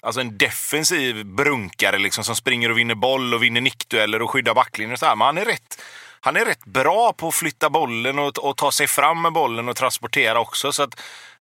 alltså 0.00 0.20
en 0.20 0.38
defensiv 0.38 1.26
brunkare 1.26 1.98
liksom, 1.98 2.24
som 2.24 2.36
springer 2.36 2.70
och 2.70 2.78
vinner 2.78 2.94
boll 2.94 3.34
och 3.34 3.42
vinner 3.42 3.60
nickdueller 3.60 4.22
och 4.22 4.30
skyddar 4.30 4.54
backlinjen. 4.54 4.98
Så 4.98 5.06
här. 5.06 5.16
Men 5.16 5.26
han 5.26 5.38
är, 5.38 5.44
rätt, 5.44 5.82
han 6.20 6.36
är 6.36 6.44
rätt 6.44 6.64
bra 6.64 7.12
på 7.12 7.28
att 7.28 7.34
flytta 7.34 7.70
bollen 7.70 8.18
och, 8.18 8.38
och 8.38 8.56
ta 8.56 8.72
sig 8.72 8.86
fram 8.86 9.22
med 9.22 9.32
bollen 9.32 9.68
och 9.68 9.76
transportera 9.76 10.40
också. 10.40 10.72
Så 10.72 10.82
att 10.82 11.00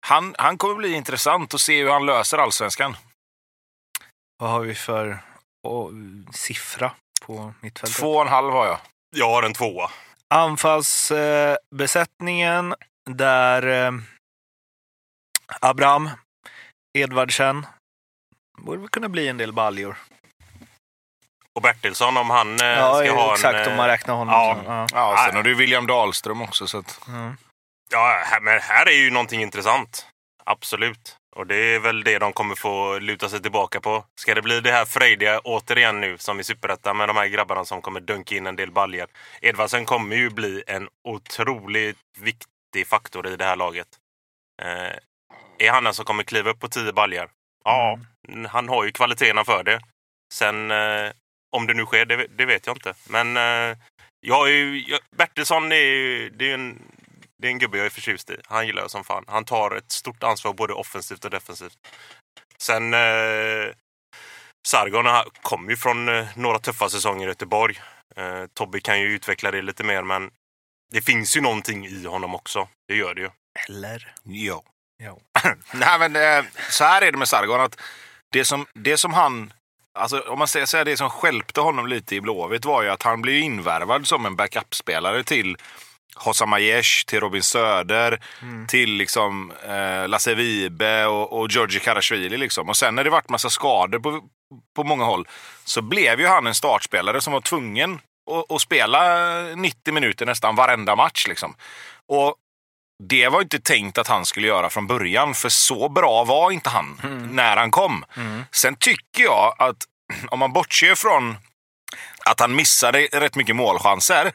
han, 0.07 0.35
han 0.39 0.59
kommer 0.59 0.75
bli 0.75 0.93
intressant 0.93 1.55
att 1.55 1.61
se 1.61 1.83
hur 1.83 1.91
han 1.91 2.07
löser 2.07 2.39
allsvenskan. 2.39 2.97
Vad 4.39 4.51
har 4.51 4.61
vi 4.61 4.75
för 4.75 5.19
oh, 5.63 5.91
siffra 6.33 6.93
på 7.27 7.55
mittfältet? 7.61 7.99
Två 7.99 8.15
och 8.17 8.23
en 8.23 8.29
halv 8.29 8.53
har 8.53 8.67
jag. 8.67 8.79
Jag 9.17 9.31
har 9.31 9.43
en 9.43 9.55
tvåa. 9.55 9.91
Anfallsbesättningen 10.35 12.73
eh, 12.73 12.77
där 13.15 13.87
eh, 13.87 13.93
Abraham, 15.61 16.11
Edvardsen, 16.99 17.67
borde 18.59 18.79
väl 18.81 18.89
kunna 18.89 19.09
bli 19.09 19.29
en 19.29 19.39
del 19.39 19.53
baljor. 19.53 19.97
Och 21.57 21.63
Bertilsson 21.63 22.17
om 22.17 22.31
han 22.31 22.61
eh, 22.61 22.67
Ja, 22.67 22.95
ska 22.95 23.13
ha 23.15 23.35
exakt 23.35 23.67
en... 23.67 23.71
om 23.71 23.77
man 23.77 23.89
räknar 23.89 24.15
honom. 24.15 24.35
ja. 24.35 24.55
så, 24.65 24.71
ja. 24.71 24.87
Ja, 24.93 25.25
sen 25.27 25.37
har 25.37 25.43
du 25.43 25.55
William 25.55 25.87
Dahlström 25.87 26.43
också. 26.43 26.67
Så 26.67 26.79
att, 26.79 27.01
Mm. 27.09 27.37
Ja, 27.91 28.19
men 28.43 28.61
här 28.61 28.87
är 28.87 28.93
ju 29.05 29.11
någonting 29.11 29.43
intressant. 29.43 30.07
Absolut. 30.45 31.17
Och 31.35 31.47
det 31.47 31.57
är 31.57 31.79
väl 31.79 32.05
det 32.05 32.19
de 32.19 32.33
kommer 32.33 32.55
få 32.55 32.99
luta 32.99 33.29
sig 33.29 33.43
tillbaka 33.43 33.81
på. 33.81 34.05
Ska 34.21 34.35
det 34.35 34.43
bli 34.43 34.61
det 34.61 34.73
här 34.73 34.85
frejdiga 34.85 35.41
återigen 35.41 36.01
nu 36.01 36.19
som 36.19 36.41
i 36.41 36.45
Superettan 36.45 36.97
med 36.97 37.09
de 37.09 37.17
här 37.17 37.27
grabbarna 37.27 37.65
som 37.65 37.83
kommer 37.83 38.01
dunka 38.01 38.37
in 38.37 38.47
en 38.47 38.57
del 38.57 38.71
baljer. 38.71 39.07
Edvardsen 39.41 39.85
kommer 39.85 40.17
ju 40.17 40.31
bli 40.31 40.63
en 40.67 40.89
otroligt 41.05 41.99
viktig 42.19 42.87
faktor 42.87 43.29
i 43.29 43.37
det 43.37 43.45
här 43.45 43.57
laget. 43.57 43.89
Eh, 44.63 44.99
är 45.59 45.71
han 45.71 45.85
den 45.85 45.95
som 45.95 46.05
kommer 46.05 46.23
kliva 46.23 46.51
upp 46.51 46.61
på 46.61 46.69
10 46.69 46.93
baljer? 46.93 47.29
Ja, 47.65 47.99
han 48.49 48.69
har 48.69 48.85
ju 48.85 48.93
kvaliteterna 48.93 49.45
för 49.45 49.65
det. 49.65 49.81
Sen 50.35 50.71
eh, 50.71 51.13
om 51.57 51.67
det 51.67 51.75
nu 51.75 51.85
sker, 51.85 52.05
det, 52.05 52.27
det 52.27 52.45
vet 52.45 52.67
jag 52.67 52.77
inte. 52.77 52.95
Men 53.09 53.37
eh, 53.37 53.77
jag 54.21 54.49
är 54.49 54.53
ju, 54.53 54.99
Bertilsson 55.17 55.73
är 55.73 55.77
ju 55.77 56.31
det 56.31 56.51
är 56.51 56.55
en, 56.55 56.83
det 57.45 57.49
är 57.49 57.51
en 57.51 57.59
gubbe 57.59 57.77
jag 57.77 57.87
är 57.87 57.91
förtjust 57.91 58.31
i. 58.31 58.37
Han 58.47 58.67
gillar 58.67 58.83
jag 58.83 58.91
som 58.91 59.05
fan. 59.05 59.25
Han 59.27 59.45
tar 59.45 59.77
ett 59.77 59.93
stort 59.93 60.23
ansvar 60.23 60.53
både 60.53 60.73
offensivt 60.73 61.25
och 61.25 61.31
defensivt. 61.31 61.79
Sen 62.59 62.95
eh, 62.95 63.75
Sargon 64.67 65.07
han 65.07 65.25
kom 65.43 65.71
ju 65.71 65.77
från 65.77 66.09
eh, 66.09 66.27
några 66.35 66.59
tuffa 66.59 66.89
säsonger 66.89 67.27
i 67.27 67.29
Göteborg. 67.29 67.81
Eh, 68.17 68.47
Tobbe 68.55 68.81
kan 68.81 69.01
ju 69.01 69.07
utveckla 69.07 69.51
det 69.51 69.63
lite 69.63 69.85
mer 69.85 70.03
men 70.03 70.31
det 70.93 71.01
finns 71.01 71.37
ju 71.37 71.41
någonting 71.41 71.87
i 71.87 72.05
honom 72.05 72.35
också. 72.35 72.69
Det 72.89 72.95
gör 72.95 73.15
det 73.15 73.21
ju. 73.21 73.31
Eller? 73.69 74.15
ja. 74.23 74.63
Ja. 75.03 75.19
Nej, 75.73 75.99
men 75.99 76.17
eh, 76.17 76.45
så 76.71 76.85
här 76.85 77.03
är 77.03 77.13
det 77.13 77.19
med 77.19 77.29
Sargon. 77.29 77.61
Att 77.61 77.81
det, 78.33 78.45
som, 78.45 78.67
det 78.75 78.97
som 78.97 79.13
han... 79.13 79.53
Alltså, 79.99 80.21
om 80.21 80.39
man 80.39 80.49
säger 80.49 80.67
så 80.67 80.77
här, 80.77 80.85
det 80.85 80.97
som 80.97 81.11
skälpte 81.11 81.61
honom 81.61 81.87
lite 81.87 82.17
i 82.17 82.21
Blåvitt 82.21 82.65
var 82.65 82.83
ju 82.83 82.89
att 82.89 83.03
han 83.03 83.23
blev 83.23 83.37
invärvad 83.37 84.07
som 84.07 84.27
en 84.27 84.37
backup-spelare 84.37 85.25
till 85.25 85.57
Hossam 86.15 86.53
Aiesh, 86.53 87.05
till 87.07 87.21
Robin 87.21 87.43
Söder, 87.43 88.21
till 88.69 88.91
liksom, 88.91 89.53
eh, 89.69 90.09
Lasse 90.09 90.35
Vibe 90.35 91.07
och, 91.07 91.41
och 91.41 91.51
Georgi 91.51 91.81
Karashvili. 91.81 92.37
Liksom. 92.37 92.69
Och 92.69 92.77
sen 92.77 92.95
när 92.95 93.05
det 93.05 93.11
vart 93.11 93.29
massa 93.29 93.51
skador 93.51 93.99
på, 93.99 94.21
på 94.77 94.85
många 94.85 95.05
håll 95.05 95.29
så 95.65 95.83
blev 95.83 96.21
ju 96.21 96.27
han 96.27 96.47
en 96.47 96.55
startspelare 96.55 97.21
som 97.21 97.33
var 97.33 97.41
tvungen 97.41 98.01
att, 98.31 98.53
att 98.53 98.61
spela 98.61 99.27
90 99.55 99.95
minuter 99.95 100.27
nästan 100.27 100.57
varenda 100.57 100.97
match. 100.97 101.27
Liksom. 101.29 101.55
Och 102.09 102.35
det 103.09 103.29
var 103.29 103.43
inte 103.43 103.61
tänkt 103.61 103.99
att 103.99 104.09
han 104.09 104.27
skulle 104.27 104.47
göra 104.47 104.71
från 104.71 104.87
början, 104.87 105.35
för 105.35 105.49
så 105.49 105.89
bra 105.89 106.25
var 106.25 106.51
inte 106.51 106.71
han 106.71 107.01
när 107.31 107.57
han 107.57 107.71
kom. 107.71 108.05
Sen 108.53 108.77
tycker 108.77 109.23
jag 109.23 109.55
att 109.59 109.77
om 110.29 110.39
man 110.39 110.53
bortser 110.53 110.95
från 110.95 111.37
att 112.25 112.41
han 112.41 112.55
missade 112.55 113.09
rätt 113.13 113.37
mycket 113.37 113.57
målchanser 113.57 114.33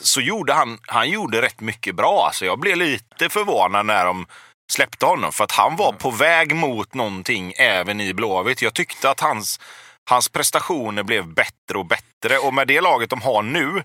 så 0.00 0.20
gjorde 0.20 0.52
han, 0.52 0.78
han 0.86 1.10
gjorde 1.10 1.42
rätt 1.42 1.60
mycket 1.60 1.94
bra. 1.94 2.26
Alltså 2.26 2.44
jag 2.44 2.58
blev 2.58 2.76
lite 2.76 3.28
förvånad 3.28 3.86
när 3.86 4.04
de 4.04 4.26
släppte 4.72 5.06
honom 5.06 5.32
för 5.32 5.44
att 5.44 5.52
han 5.52 5.76
var 5.76 5.92
på 5.92 6.10
väg 6.10 6.54
mot 6.54 6.94
någonting 6.94 7.52
även 7.56 8.00
i 8.00 8.14
Blåvitt. 8.14 8.62
Jag 8.62 8.74
tyckte 8.74 9.10
att 9.10 9.20
hans, 9.20 9.60
hans 10.10 10.28
prestationer 10.28 11.02
blev 11.02 11.26
bättre 11.26 11.78
och 11.78 11.86
bättre 11.86 12.38
och 12.38 12.54
med 12.54 12.68
det 12.68 12.80
laget 12.80 13.10
de 13.10 13.22
har 13.22 13.42
nu 13.42 13.82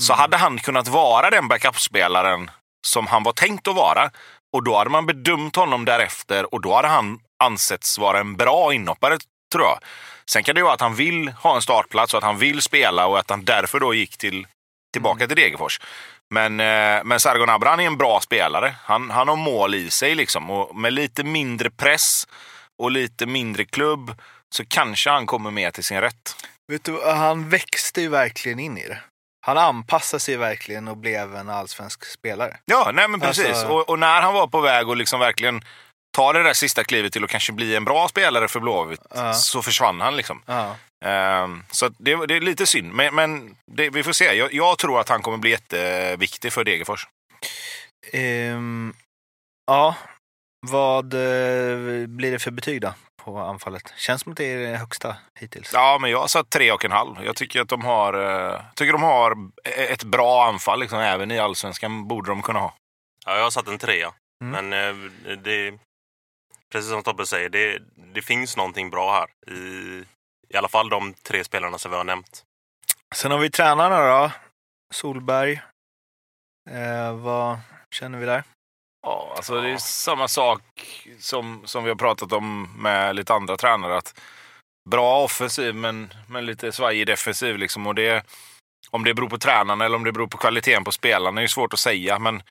så 0.00 0.14
hade 0.14 0.36
han 0.36 0.58
kunnat 0.58 0.88
vara 0.88 1.30
den 1.30 1.48
backupspelaren 1.48 2.50
som 2.86 3.06
han 3.06 3.22
var 3.22 3.32
tänkt 3.32 3.68
att 3.68 3.74
vara. 3.74 4.10
Och 4.52 4.64
då 4.64 4.76
hade 4.76 4.90
man 4.90 5.06
bedömt 5.06 5.56
honom 5.56 5.84
därefter 5.84 6.54
och 6.54 6.60
då 6.60 6.74
hade 6.74 6.88
han 6.88 7.18
ansetts 7.38 7.98
vara 7.98 8.20
en 8.20 8.36
bra 8.36 8.74
inhoppare, 8.74 9.18
tror 9.52 9.64
jag. 9.64 9.78
Sen 10.30 10.42
kan 10.42 10.54
det 10.54 10.58
ju 10.58 10.64
vara 10.64 10.74
att 10.74 10.80
han 10.80 10.94
vill 10.94 11.28
ha 11.28 11.56
en 11.56 11.62
startplats 11.62 12.14
och 12.14 12.18
att 12.18 12.24
han 12.24 12.38
vill 12.38 12.62
spela 12.62 13.06
och 13.06 13.18
att 13.18 13.30
han 13.30 13.44
därför 13.44 13.80
då 13.80 13.94
gick 13.94 14.16
till, 14.16 14.46
tillbaka 14.96 15.26
till 15.26 15.36
Degerfors. 15.36 15.80
Men, 16.34 16.60
eh, 16.60 17.04
men 17.04 17.20
Sargon 17.20 17.50
Abraham 17.50 17.80
är 17.80 17.86
en 17.86 17.96
bra 17.96 18.20
spelare. 18.20 18.74
Han, 18.84 19.10
han 19.10 19.28
har 19.28 19.36
mål 19.36 19.74
i 19.74 19.90
sig 19.90 20.14
liksom. 20.14 20.50
Och 20.50 20.76
med 20.76 20.92
lite 20.92 21.24
mindre 21.24 21.70
press 21.70 22.26
och 22.82 22.90
lite 22.90 23.26
mindre 23.26 23.64
klubb 23.64 24.14
så 24.54 24.64
kanske 24.68 25.10
han 25.10 25.26
kommer 25.26 25.50
med 25.50 25.74
till 25.74 25.84
sin 25.84 26.00
rätt. 26.00 26.36
Vet 26.72 26.84
du, 26.84 27.02
han 27.06 27.48
växte 27.48 28.00
ju 28.00 28.08
verkligen 28.08 28.58
in 28.58 28.78
i 28.78 28.88
det. 28.88 28.98
Han 29.46 29.58
anpassade 29.58 30.20
sig 30.20 30.36
verkligen 30.36 30.88
och 30.88 30.96
blev 30.96 31.36
en 31.36 31.48
allsvensk 31.50 32.04
spelare. 32.04 32.56
Ja, 32.64 32.90
nej 32.94 33.08
men 33.08 33.20
precis. 33.20 33.46
Alltså- 33.46 33.66
Och, 33.68 33.88
och 33.88 33.98
när 33.98 34.22
han 34.22 34.34
var 34.34 34.46
på 34.46 34.60
väg 34.60 34.88
att 34.88 34.96
liksom 34.98 35.20
verkligen 35.20 35.64
ta 36.16 36.32
det 36.32 36.42
där 36.42 36.52
sista 36.54 36.84
klivet 36.84 37.12
till 37.12 37.24
att 37.24 37.30
kanske 37.30 37.52
bli 37.52 37.76
en 37.76 37.84
bra 37.84 38.08
spelare 38.08 38.48
för 38.48 38.60
Blåvitt 38.60 39.00
Ja. 39.14 39.32
så 39.34 39.62
försvann 39.62 40.00
han 40.00 40.16
liksom. 40.16 40.42
Ja. 40.46 40.76
Ehm, 41.04 41.62
så 41.70 41.88
det, 41.88 42.26
det 42.26 42.36
är 42.36 42.40
lite 42.40 42.66
synd, 42.66 42.92
men, 42.92 43.14
men 43.14 43.56
det, 43.66 43.90
vi 43.90 44.02
får 44.02 44.12
se. 44.12 44.34
Jag, 44.34 44.54
jag 44.54 44.78
tror 44.78 45.00
att 45.00 45.08
han 45.08 45.22
kommer 45.22 45.38
bli 45.38 45.50
jätteviktig 45.50 46.52
för 46.52 46.64
Degerfors. 46.64 47.08
Ehm, 48.12 48.94
ja, 49.66 49.94
vad 50.66 51.14
eh, 51.14 52.06
blir 52.06 52.32
det 52.32 52.38
för 52.38 52.50
betyg 52.50 52.80
då 52.80 52.94
på 53.22 53.38
anfallet? 53.38 53.94
Känns 53.96 54.22
som 54.22 54.32
att 54.32 54.38
det 54.38 54.52
är 54.52 54.58
det 54.58 54.76
högsta 54.76 55.16
hittills. 55.40 55.70
Ja, 55.72 55.98
men 56.00 56.10
jag 56.10 56.20
har 56.20 56.28
satt 56.28 56.50
tre 56.50 56.72
och 56.72 56.84
en 56.84 56.92
halv. 56.92 57.24
Jag 57.24 57.36
tycker 57.36 57.60
att 57.60 57.68
de 57.68 57.84
har, 57.84 58.14
eh, 58.14 58.60
tycker 58.74 58.92
de 58.92 59.02
har 59.02 59.50
ett 59.64 60.04
bra 60.04 60.46
anfall. 60.46 60.80
Liksom, 60.80 60.98
även 60.98 61.30
i 61.30 61.38
allsvenskan 61.38 62.08
borde 62.08 62.30
de 62.30 62.42
kunna 62.42 62.58
ha. 62.58 62.74
Ja, 63.26 63.36
jag 63.36 63.42
har 63.42 63.50
satt 63.50 63.68
en 63.68 63.78
trea. 63.78 64.12
Mm. 64.44 64.68
Men 64.68 64.72
eh, 64.72 65.10
det, 65.36 65.78
precis 66.72 66.90
som 66.90 67.02
Tobbe 67.02 67.26
säger, 67.26 67.48
det, 67.48 67.82
det 68.14 68.22
finns 68.22 68.56
någonting 68.56 68.90
bra 68.90 69.12
här. 69.12 69.54
I, 69.54 70.04
I 70.48 70.56
alla 70.56 70.68
fall 70.68 70.88
de 70.88 71.14
tre 71.14 71.44
spelarna 71.44 71.78
som 71.78 71.90
vi 71.90 71.96
har 71.96 72.04
nämnt. 72.04 72.44
Sen 73.14 73.30
har 73.30 73.38
vi 73.38 73.50
tränarna 73.50 74.06
då. 74.06 74.30
Solberg. 74.94 75.60
Eh, 76.70 77.16
vad 77.16 77.58
känner 77.90 78.18
vi 78.18 78.26
där? 78.26 78.44
Ja, 79.02 79.32
alltså 79.36 79.60
det 79.60 79.70
är 79.70 79.76
samma 79.76 80.28
sak 80.28 80.62
som, 81.18 81.62
som 81.64 81.84
vi 81.84 81.90
har 81.90 81.96
pratat 81.96 82.32
om 82.32 82.68
med 82.82 83.16
lite 83.16 83.34
andra 83.34 83.56
tränare. 83.56 83.96
Att 83.96 84.20
bra 84.90 85.24
offensiv 85.24 85.74
men, 85.74 86.12
men 86.28 86.46
lite 86.46 86.72
svajig 86.72 87.06
defensiv. 87.06 87.58
Liksom. 87.58 87.86
Och 87.86 87.94
det, 87.94 88.26
om 88.90 89.04
det 89.04 89.14
beror 89.14 89.28
på 89.28 89.38
tränarna 89.38 89.84
eller 89.84 89.96
om 89.96 90.04
det 90.04 90.12
beror 90.12 90.26
på 90.26 90.38
kvaliteten 90.38 90.84
på 90.84 90.92
spelarna 90.92 91.40
är 91.40 91.42
ju 91.42 91.48
svårt 91.48 91.72
att 91.72 91.78
säga. 91.78 92.18
Men 92.18 92.42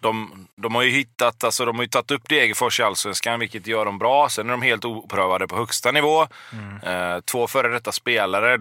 de, 0.00 0.46
de 0.56 0.74
har 0.74 0.82
ju 0.82 0.90
hittat, 0.90 1.44
alltså 1.44 1.64
de 1.64 1.76
har 1.76 1.82
ju 1.82 1.88
tagit 1.88 2.10
upp 2.10 2.28
Degerfors 2.28 2.80
i 2.80 2.82
Allsvenskan, 2.82 3.40
vilket 3.40 3.66
gör 3.66 3.84
dem 3.84 3.98
bra. 3.98 4.28
Sen 4.28 4.46
är 4.46 4.50
de 4.50 4.62
helt 4.62 4.84
oprövade 4.84 5.48
på 5.48 5.56
högsta 5.56 5.92
nivå. 5.92 6.22
Eh, 6.82 7.20
två 7.20 7.46
före 7.46 7.68
detta 7.68 7.92
spelare. 7.92 8.58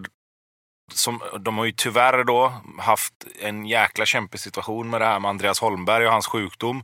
Som, 0.94 1.22
de 1.40 1.58
har 1.58 1.66
ju 1.66 1.72
tyvärr 1.72 2.24
då 2.24 2.54
haft 2.80 3.14
en 3.42 3.66
jäkla 3.66 4.06
kämpig 4.06 4.40
situation 4.40 4.90
med 4.90 5.02
det 5.02 5.06
här 5.06 5.20
med 5.20 5.30
Andreas 5.30 5.60
Holmberg 5.60 6.06
och 6.06 6.12
hans 6.12 6.28
sjukdom. 6.28 6.84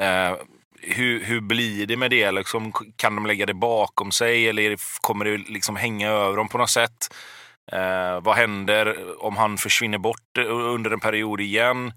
Eh, 0.00 0.34
hur, 0.80 1.24
hur 1.24 1.40
blir 1.40 1.86
det 1.86 1.96
med 1.96 2.10
det? 2.10 2.30
Liksom, 2.30 2.72
kan 2.96 3.14
de 3.14 3.26
lägga 3.26 3.46
det 3.46 3.54
bakom 3.54 4.12
sig 4.12 4.48
eller 4.48 4.76
kommer 5.00 5.24
det 5.24 5.36
liksom 5.36 5.76
hänga 5.76 6.10
över 6.10 6.36
dem 6.36 6.48
på 6.48 6.58
något 6.58 6.70
sätt? 6.70 7.14
Eh, 7.72 8.20
vad 8.20 8.36
händer 8.36 8.96
om 9.24 9.36
han 9.36 9.58
försvinner 9.58 9.98
bort 9.98 10.38
under 10.48 10.90
en 10.90 11.00
period 11.00 11.40
igen? 11.40 11.92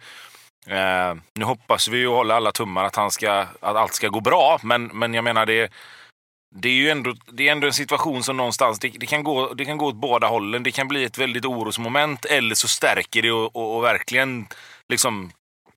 Eh, 0.67 1.15
nu 1.33 1.45
hoppas 1.45 1.87
vi 1.87 1.97
ju 1.97 2.07
och 2.07 2.15
håller 2.15 2.35
alla 2.35 2.51
tummar 2.51 2.83
att, 2.83 2.95
han 2.95 3.11
ska, 3.11 3.31
att 3.59 3.75
allt 3.75 3.93
ska 3.93 4.07
gå 4.07 4.19
bra, 4.19 4.59
men, 4.63 4.85
men 4.85 5.13
jag 5.13 5.23
menar 5.23 5.45
det, 5.45 5.71
det 6.55 6.69
är 6.69 6.73
ju 6.73 6.89
ändå, 6.89 7.15
det 7.31 7.47
är 7.47 7.51
ändå 7.51 7.67
en 7.67 7.73
situation 7.73 8.23
som 8.23 8.37
någonstans, 8.37 8.79
det, 8.79 8.89
det, 8.89 9.05
kan 9.05 9.23
gå, 9.23 9.53
det 9.53 9.65
kan 9.65 9.77
gå 9.77 9.85
åt 9.85 9.95
båda 9.95 10.27
hållen. 10.27 10.63
Det 10.63 10.71
kan 10.71 10.87
bli 10.87 11.03
ett 11.03 11.17
väldigt 11.17 11.45
orosmoment 11.45 12.25
eller 12.25 12.55
så 12.55 12.67
stärker 12.67 13.21
det 13.21 13.31
och, 13.31 13.55
och, 13.55 13.75
och 13.77 13.83
verkligen 13.83 14.47
liksom 14.89 15.31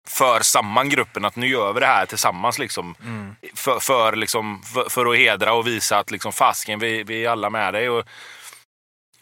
för 0.09 0.41
samman 0.41 0.89
gruppen 0.89 1.25
att 1.25 1.37
nu 1.37 1.47
gör 1.47 1.73
vi 1.73 1.81
det 1.81 1.87
här 1.87 2.07
tillsammans. 2.07 2.59
Liksom, 2.59 2.95
Mm. 3.03 3.37
för, 3.55 3.79
för, 3.81 4.17
liksom, 4.17 4.63
för, 4.63 4.89
för 4.89 5.07
att 5.07 5.19
hedra 5.19 5.53
och 5.53 5.67
visa 5.67 5.99
att 5.99 6.11
liksom, 6.11 6.33
fasken, 6.33 6.79
vi, 6.79 7.03
vi 7.03 7.25
är 7.25 7.31
alla 7.31 7.51
med 7.51 7.75
dig. 7.75 7.91
Och 7.91 8.05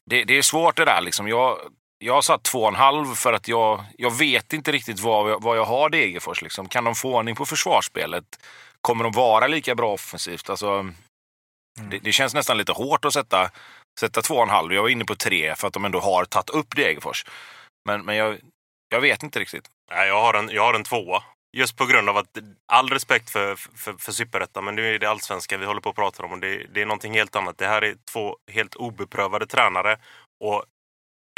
det, 0.04 0.24
det 0.24 0.38
är 0.38 0.42
svårt 0.42 0.76
det 0.76 0.84
där. 0.84 1.00
Liksom. 1.00 1.28
Jag, 1.28 1.58
jag 2.04 2.14
har 2.14 2.22
satt 2.22 2.42
två 2.42 2.62
och 2.62 2.68
en 2.68 2.74
halv 2.74 3.14
för 3.14 3.32
att 3.32 3.48
jag, 3.48 3.84
jag 3.98 4.10
vet 4.18 4.52
inte 4.52 4.72
riktigt 4.72 5.00
vad, 5.00 5.30
jag- 5.30 5.42
vad 5.42 5.56
jag 5.58 5.64
har 5.64 5.90
Degerfors. 5.90 6.42
Liksom. 6.42 6.68
Kan 6.68 6.84
de 6.84 6.94
få 6.94 7.14
ordning 7.16 7.34
på 7.34 7.46
försvarsspelet? 7.46 8.24
Kommer 8.80 9.04
de 9.04 9.12
vara 9.12 9.46
lika 9.46 9.74
bra 9.74 9.92
offensivt? 9.92 10.50
Alltså, 10.50 10.86
det, 11.80 11.98
det 11.98 12.12
känns 12.12 12.34
nästan 12.34 12.58
lite 12.58 12.72
hårt 12.72 13.04
att 13.04 13.12
sätta, 13.12 13.50
sätta 14.00 14.22
två 14.22 14.34
och 14.34 14.42
en 14.42 14.48
halv. 14.50 14.72
Jag 14.72 14.82
var 14.82 14.88
inne 14.88 15.04
på 15.04 15.14
tre 15.14 15.54
för 15.54 15.66
att 15.68 15.74
de 15.74 15.84
ändå 15.84 16.00
har 16.00 16.24
tagit 16.24 16.50
upp 16.50 16.76
Degerfors. 16.76 17.24
Men, 17.88 18.04
men 18.04 18.16
jag, 18.16 18.38
jag 18.88 19.00
vet 19.00 19.22
inte 19.22 19.40
riktigt. 19.40 19.68
Nej, 19.90 20.08
jag, 20.08 20.20
har 20.20 20.34
en, 20.34 20.50
jag 20.50 20.62
har 20.62 20.74
en 20.74 20.84
tvåa. 20.84 21.22
Just 21.56 21.76
på 21.76 21.86
grund 21.86 22.08
av 22.08 22.16
att 22.16 22.38
all 22.72 22.88
respekt 22.88 23.30
för, 23.30 23.56
för, 23.56 23.92
för 23.98 24.12
superettan, 24.12 24.64
men 24.64 24.74
nu 24.74 24.94
är 24.94 24.98
det 24.98 25.10
allsvenskan 25.10 25.60
vi 25.60 25.66
håller 25.66 25.80
på 25.80 25.88
att 25.90 25.96
prata 25.96 26.22
om 26.22 26.32
och 26.32 26.38
det, 26.38 26.66
det 26.74 26.82
är 26.82 26.86
någonting 26.86 27.12
helt 27.14 27.36
annat. 27.36 27.58
Det 27.58 27.66
här 27.66 27.82
är 27.84 27.96
två 28.12 28.36
helt 28.52 28.74
obeprövade 28.74 29.46
tränare 29.46 29.96
och 30.44 30.64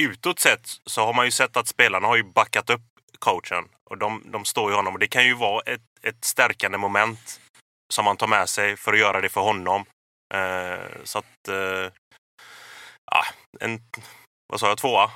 utåt 0.03 0.41
sett 0.41 0.67
så 0.87 1.05
har 1.05 1.13
man 1.13 1.25
ju 1.25 1.31
sett 1.31 1.57
att 1.57 1.69
spelarna 1.69 2.07
har 2.07 2.17
ju 2.17 2.23
backat 2.23 2.71
upp 2.71 2.83
coachen 3.19 3.65
och 3.91 3.99
de, 3.99 4.23
de 4.25 4.45
står 4.45 4.71
ju 4.71 4.77
honom 4.77 4.95
och 4.95 5.01
det 5.01 5.07
kan 5.07 5.27
ju 5.27 5.35
vara 5.35 5.63
ett, 5.63 5.81
ett 6.03 6.25
stärkande 6.25 6.79
moment 6.79 7.41
som 7.93 8.05
man 8.05 8.17
tar 8.17 8.27
med 8.27 8.49
sig 8.49 8.77
för 8.77 8.93
att 8.93 8.99
göra 8.99 9.21
det 9.21 9.29
för 9.29 9.41
honom. 9.41 9.85
Eh, 10.35 11.05
så 11.05 11.19
att... 11.19 11.49
Eh, 11.49 11.93
ja, 13.11 13.25
en... 13.61 13.81
Vad 14.49 14.61
sa 14.61 14.69
jag? 14.69 14.79
Tvåa? 14.79 15.11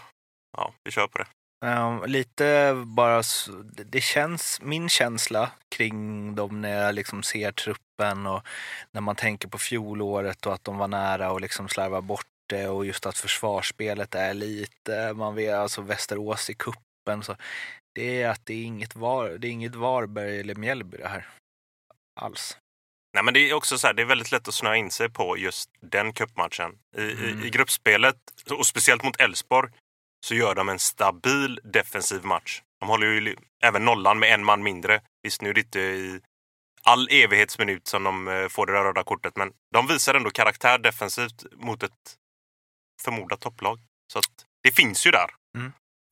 Ja, 0.57 0.73
vi 0.85 0.91
kör 0.91 1.07
på 1.07 1.19
det. 1.19 1.27
Um, 1.67 2.05
lite 2.05 2.75
bara, 2.87 3.23
det 3.65 3.85
det 3.85 4.01
känns, 4.01 4.61
min 4.63 4.89
känsla 4.89 5.51
kring 5.77 6.35
dem 6.35 6.61
när 6.61 6.85
jag 6.85 6.95
liksom 6.95 7.23
ser 7.23 7.53
truppen 7.53 8.27
och 8.27 8.43
när 8.93 9.01
man 9.01 9.17
tänker 9.17 9.49
på 9.49 9.59
fjolåret 9.59 10.47
och 10.47 10.55
att 10.55 10.65
de 10.65 10.79
var 10.79 10.89
nära 10.89 11.33
och 11.33 11.41
liksom 11.41 11.69
slarva 11.69 12.01
bort 12.01 12.27
det 12.49 12.69
och 12.69 12.87
just 12.87 13.07
att 13.07 13.19
försvarsspelet 13.19 14.14
är 14.14 14.35
lite, 14.35 15.12
man 15.14 15.35
vet 15.35 15.55
alltså 15.55 15.83
Västerås 15.83 16.50
i 16.50 16.55
kuppen 16.55 17.23
så 17.23 17.37
det 17.95 18.23
är 18.23 18.28
att 18.28 18.47
det 18.47 18.55
är 18.55 18.64
inget, 18.64 18.97
var, 18.97 19.28
det 19.28 19.49
är 19.49 19.50
inget 19.50 19.75
Varberg 19.75 20.40
eller 20.40 20.55
Mjällby 20.55 20.97
det 20.97 21.09
här. 21.09 21.26
Alls. 22.21 22.59
Nej, 23.14 23.25
men 23.25 23.35
det 23.35 23.50
är 23.50 23.55
också 23.55 23.78
så 23.78 23.87
här, 23.87 23.95
det 23.95 24.02
är 24.02 24.07
väldigt 24.07 24.33
lätt 24.33 24.49
att 24.49 24.55
snöa 24.55 24.76
in 24.76 24.90
sig 24.90 25.09
på 25.11 25.37
just 25.37 25.71
den 25.81 26.12
cupmatchen. 26.12 26.78
I, 26.97 27.12
Mm. 27.12 27.43
i, 27.43 27.47
I 27.47 27.50
gruppspelet, 27.50 28.17
och 28.50 28.67
speciellt 28.67 29.05
mot 29.05 29.21
Elfsborg, 29.21 29.71
så 30.26 30.35
gör 30.35 30.55
de 30.55 30.69
en 30.69 30.78
stabil 30.78 31.61
defensiv 31.64 32.25
match. 32.25 32.62
De 32.81 32.88
håller 32.88 33.07
ju 33.07 33.37
även 33.62 33.85
nollan 33.85 34.19
med 34.19 34.35
en 34.35 34.45
man 34.45 34.62
mindre. 34.62 35.00
Visst, 35.23 35.43
nu 35.43 35.50
är 35.50 35.55
det 35.55 35.61
inte 35.61 35.81
i 35.81 36.21
all 36.83 37.09
evighetsminut 37.11 37.87
som 37.87 38.05
de 38.05 38.28
eh, 38.28 38.49
får 38.49 38.67
det 38.67 38.73
där 38.73 38.85
röda 38.85 39.05
kortet, 39.05 39.37
men 39.37 39.52
de 39.73 39.87
visar 39.87 40.14
ändå 40.14 40.31
karaktär 40.31 40.78
defensivt 40.78 41.45
mot 41.52 41.83
ett 41.83 42.17
förmodat 43.02 43.40
topplag. 43.40 43.78
Så 44.12 44.19
att 44.19 44.25
det 44.62 44.71
finns 44.71 45.07
ju 45.07 45.11
där. 45.11 45.31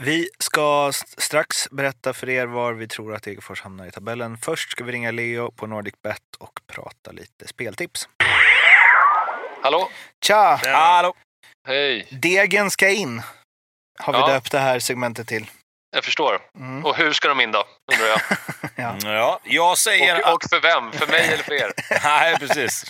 Vi 0.02 0.28
ska 0.38 0.93
strax 1.19 1.71
berätta 1.71 2.12
för 2.14 2.28
er 2.28 2.47
var 2.47 2.73
vi 2.73 2.88
tror 2.88 3.14
att 3.14 3.23
Degerfors 3.23 3.62
hamnar 3.62 3.87
i 3.87 3.90
tabellen. 3.90 4.38
Först 4.38 4.71
ska 4.71 4.85
vi 4.85 4.93
ringa 4.93 5.11
Leo 5.11 5.50
på 5.50 5.66
NordicBet 5.66 6.23
och 6.38 6.61
prata 6.66 7.12
lite 7.12 7.49
speltips. 7.49 8.09
Hallå? 9.62 9.90
Tja! 10.26 10.61
Hallå! 10.64 11.14
Hej. 11.69 12.08
Degen 12.11 12.71
ska 12.71 12.89
in. 12.89 13.23
Har 13.99 14.13
vi 14.13 14.19
Ja. 14.19 14.26
döpt 14.28 14.52
det 14.52 14.58
här 14.58 14.78
segmentet 14.78 15.28
till. 15.28 15.50
Jag 15.97 16.04
förstår. 16.04 16.39
Mm. 16.59 16.85
Och 16.85 16.97
hur 16.97 17.13
ska 17.13 17.28
de 17.28 17.41
in 17.41 17.52
då? 17.52 17.65
Undrar 17.93 18.06
jag. 18.09 18.21
Ja. 18.78 18.97
Ja, 19.04 19.41
jag 19.45 19.78
säger 19.78 20.26
Och, 20.28 20.35
och 20.35 20.43
för 20.50 20.61
vem? 20.61 20.93
För 20.93 21.06
mig 21.06 21.21
eller 21.32 21.43
för 21.45 21.52
er? 21.54 21.73
Nej, 22.04 22.37
precis. 22.39 22.85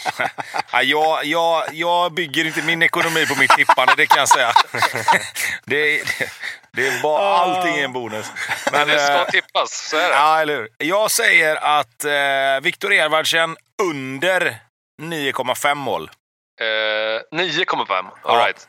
Ja, 0.73 0.83
jag, 0.83 1.25
jag, 1.25 1.65
jag 1.73 2.13
bygger 2.13 2.45
inte 2.45 2.63
min 2.63 2.83
ekonomi 2.83 3.27
på 3.27 3.35
mitt 3.41 3.51
tippande, 3.51 3.95
det 3.97 4.07
kan 4.07 4.19
jag 4.19 4.29
säga. 4.29 4.53
Det, 5.65 6.03
det, 6.19 6.31
det 6.73 6.87
är 6.89 7.03
bara 7.03 7.37
allting 7.39 7.77
är 7.77 7.85
en 7.85 7.93
bonus. 7.93 8.27
Men 8.73 8.89
det 8.89 8.99
ska 8.99 9.13
eh, 9.15 9.25
tippas, 9.27 9.89
så 9.91 9.97
är 9.97 10.09
det. 10.09 10.15
Ja, 10.15 10.41
eller 10.41 10.57
hur? 10.57 10.69
Jag 10.79 11.11
säger 11.11 11.57
att 11.57 12.05
eh, 12.05 12.63
Viktor 12.63 12.93
Edvardsen 12.93 13.57
under 13.83 14.57
9,5 15.03 15.75
mål. 15.75 16.11
Eh, 16.61 16.65
9,5. 16.65 17.93
All 17.93 18.11
Ja. 18.25 18.47
right. 18.47 18.69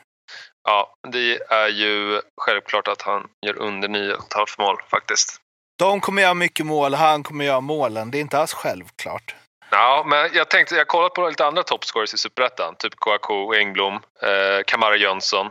Ja, 0.68 0.94
det 1.12 1.38
är 1.50 1.68
ju 1.68 2.20
självklart 2.40 2.88
att 2.88 3.02
han 3.02 3.26
gör 3.46 3.58
under 3.58 3.88
9,5 3.88 4.46
mål 4.58 4.76
faktiskt. 4.90 5.40
De 5.78 6.00
kommer 6.00 6.22
göra 6.22 6.34
mycket 6.34 6.66
mål, 6.66 6.94
han 6.94 7.22
kommer 7.22 7.44
göra 7.44 7.60
målen. 7.60 8.10
Det 8.10 8.18
är 8.18 8.20
inte 8.20 8.38
alls 8.38 8.52
självklart. 8.52 9.34
Ja, 9.70 10.04
men 10.06 10.30
jag 10.32 10.50
tänkte, 10.50 10.74
jag 10.74 10.88
kollat 10.88 11.14
på 11.14 11.28
lite 11.28 11.46
andra 11.46 11.62
topscorers 11.62 12.14
i 12.14 12.18
Superettan. 12.18 12.74
Typ 12.78 12.96
Kouakou, 12.96 13.54
Engblom, 13.54 13.94
eh, 13.94 14.62
Kamara 14.66 14.96
Jönsson, 14.96 15.46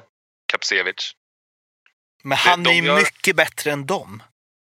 Kapsevich. 0.51 1.11
Men 2.23 2.37
han 2.37 2.63
de 2.63 2.69
är 2.69 2.73
ju 2.81 2.87
gör- 2.87 2.95
mycket 2.97 3.35
bättre 3.35 3.71
än 3.71 3.85
dem. 3.85 4.23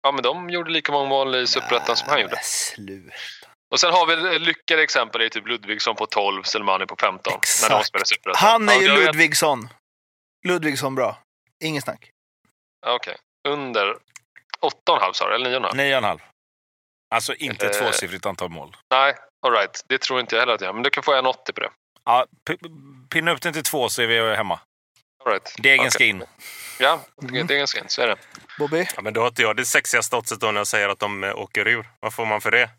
Ja, 0.03 0.11
men 0.11 0.23
de 0.23 0.49
gjorde 0.49 0.71
lika 0.71 0.91
många 0.91 1.09
mål 1.09 1.35
i 1.35 1.47
Superettan 1.47 1.95
som 1.95 2.09
han 2.09 2.21
gjorde. 2.21 2.35
Men 2.35 2.43
Slut. 2.43 3.13
Och 3.71 3.79
sen 3.79 3.93
har 3.93 4.05
vi 4.05 4.39
lyckade 4.39 4.83
exempel 4.83 5.21
i 5.21 5.29
typ 5.29 5.47
Ludvigsson 5.47 5.95
på 5.95 6.05
12, 6.05 6.43
Selmani 6.43 6.85
på 6.85 6.95
15. 7.01 7.33
När 7.33 7.69
de 7.69 7.75
Exakt. 7.75 7.87
spelar 7.87 8.05
Superettan. 8.05 8.49
Han 8.49 8.69
är 8.69 8.73
Ja, 8.73 8.81
ju 8.81 8.87
vet- 8.89 9.05
Ludvigsson. 9.05 9.69
Ludvigsson 10.47 10.95
bra. 10.95 11.17
Ingen 11.63 11.81
snack. 11.81 12.09
Okej. 12.85 13.17
Under 13.47 13.97
8,5 14.87 15.13
sa 15.13 15.29
du, 15.29 15.35
eller 15.35 15.59
9,5? 15.59 15.73
9,5. 15.75 16.19
Alltså 17.15 17.33
inte 17.35 17.65
ett 17.65 17.75
Eh. 17.75 17.81
tvåsiffrigt 17.81 18.25
antal 18.25 18.49
mål. 18.49 18.75
Nej, 18.91 19.15
alright. 19.45 19.83
Det 19.89 19.97
tror 20.01 20.19
inte 20.19 20.35
jag 20.35 20.39
heller 20.41 20.53
att 20.53 20.61
jag 20.61 20.67
har. 20.67 20.73
Men 20.73 20.83
du 20.83 20.89
kan 20.89 21.03
få 21.03 21.13
en 21.13 21.25
80 21.25 21.53
på 21.53 21.61
det. 21.61 21.71
Ja, 22.05 22.25
pinna 23.09 23.31
upp 23.31 23.41
den 23.41 23.53
till 23.53 23.63
två 23.63 23.89
så 23.89 24.01
är 24.01 24.07
vi 24.07 24.35
hemma. 24.35 24.59
All 25.25 25.31
right. 25.31 25.55
Degen 25.57 25.79
Okej. 25.79 25.91
ska 25.91 26.03
in. 26.05 26.23
Ja, 26.79 26.99
Mm. 27.21 27.47
det 27.47 27.53
är 27.53 27.57
ganska 27.57 27.79
fint. 27.79 27.91
Så 27.91 28.01
är 28.01 28.07
det. 28.07 28.17
Bobby? 28.59 28.87
Ja, 28.95 29.01
men 29.01 29.13
då 29.13 29.21
har 29.21 29.27
inte 29.27 29.41
jag 29.41 29.55
det 29.55 29.65
sexigaste 29.65 30.15
oddset 30.15 30.39
då 30.39 30.51
när 30.51 30.59
jag 30.59 30.67
säger 30.67 30.89
att 30.89 30.99
de 30.99 31.23
eh, 31.23 31.35
åker 31.37 31.67
ur. 31.67 31.89
Vad 31.99 32.13
får 32.13 32.25
man 32.25 32.41
för 32.41 32.51
det? 32.51 32.69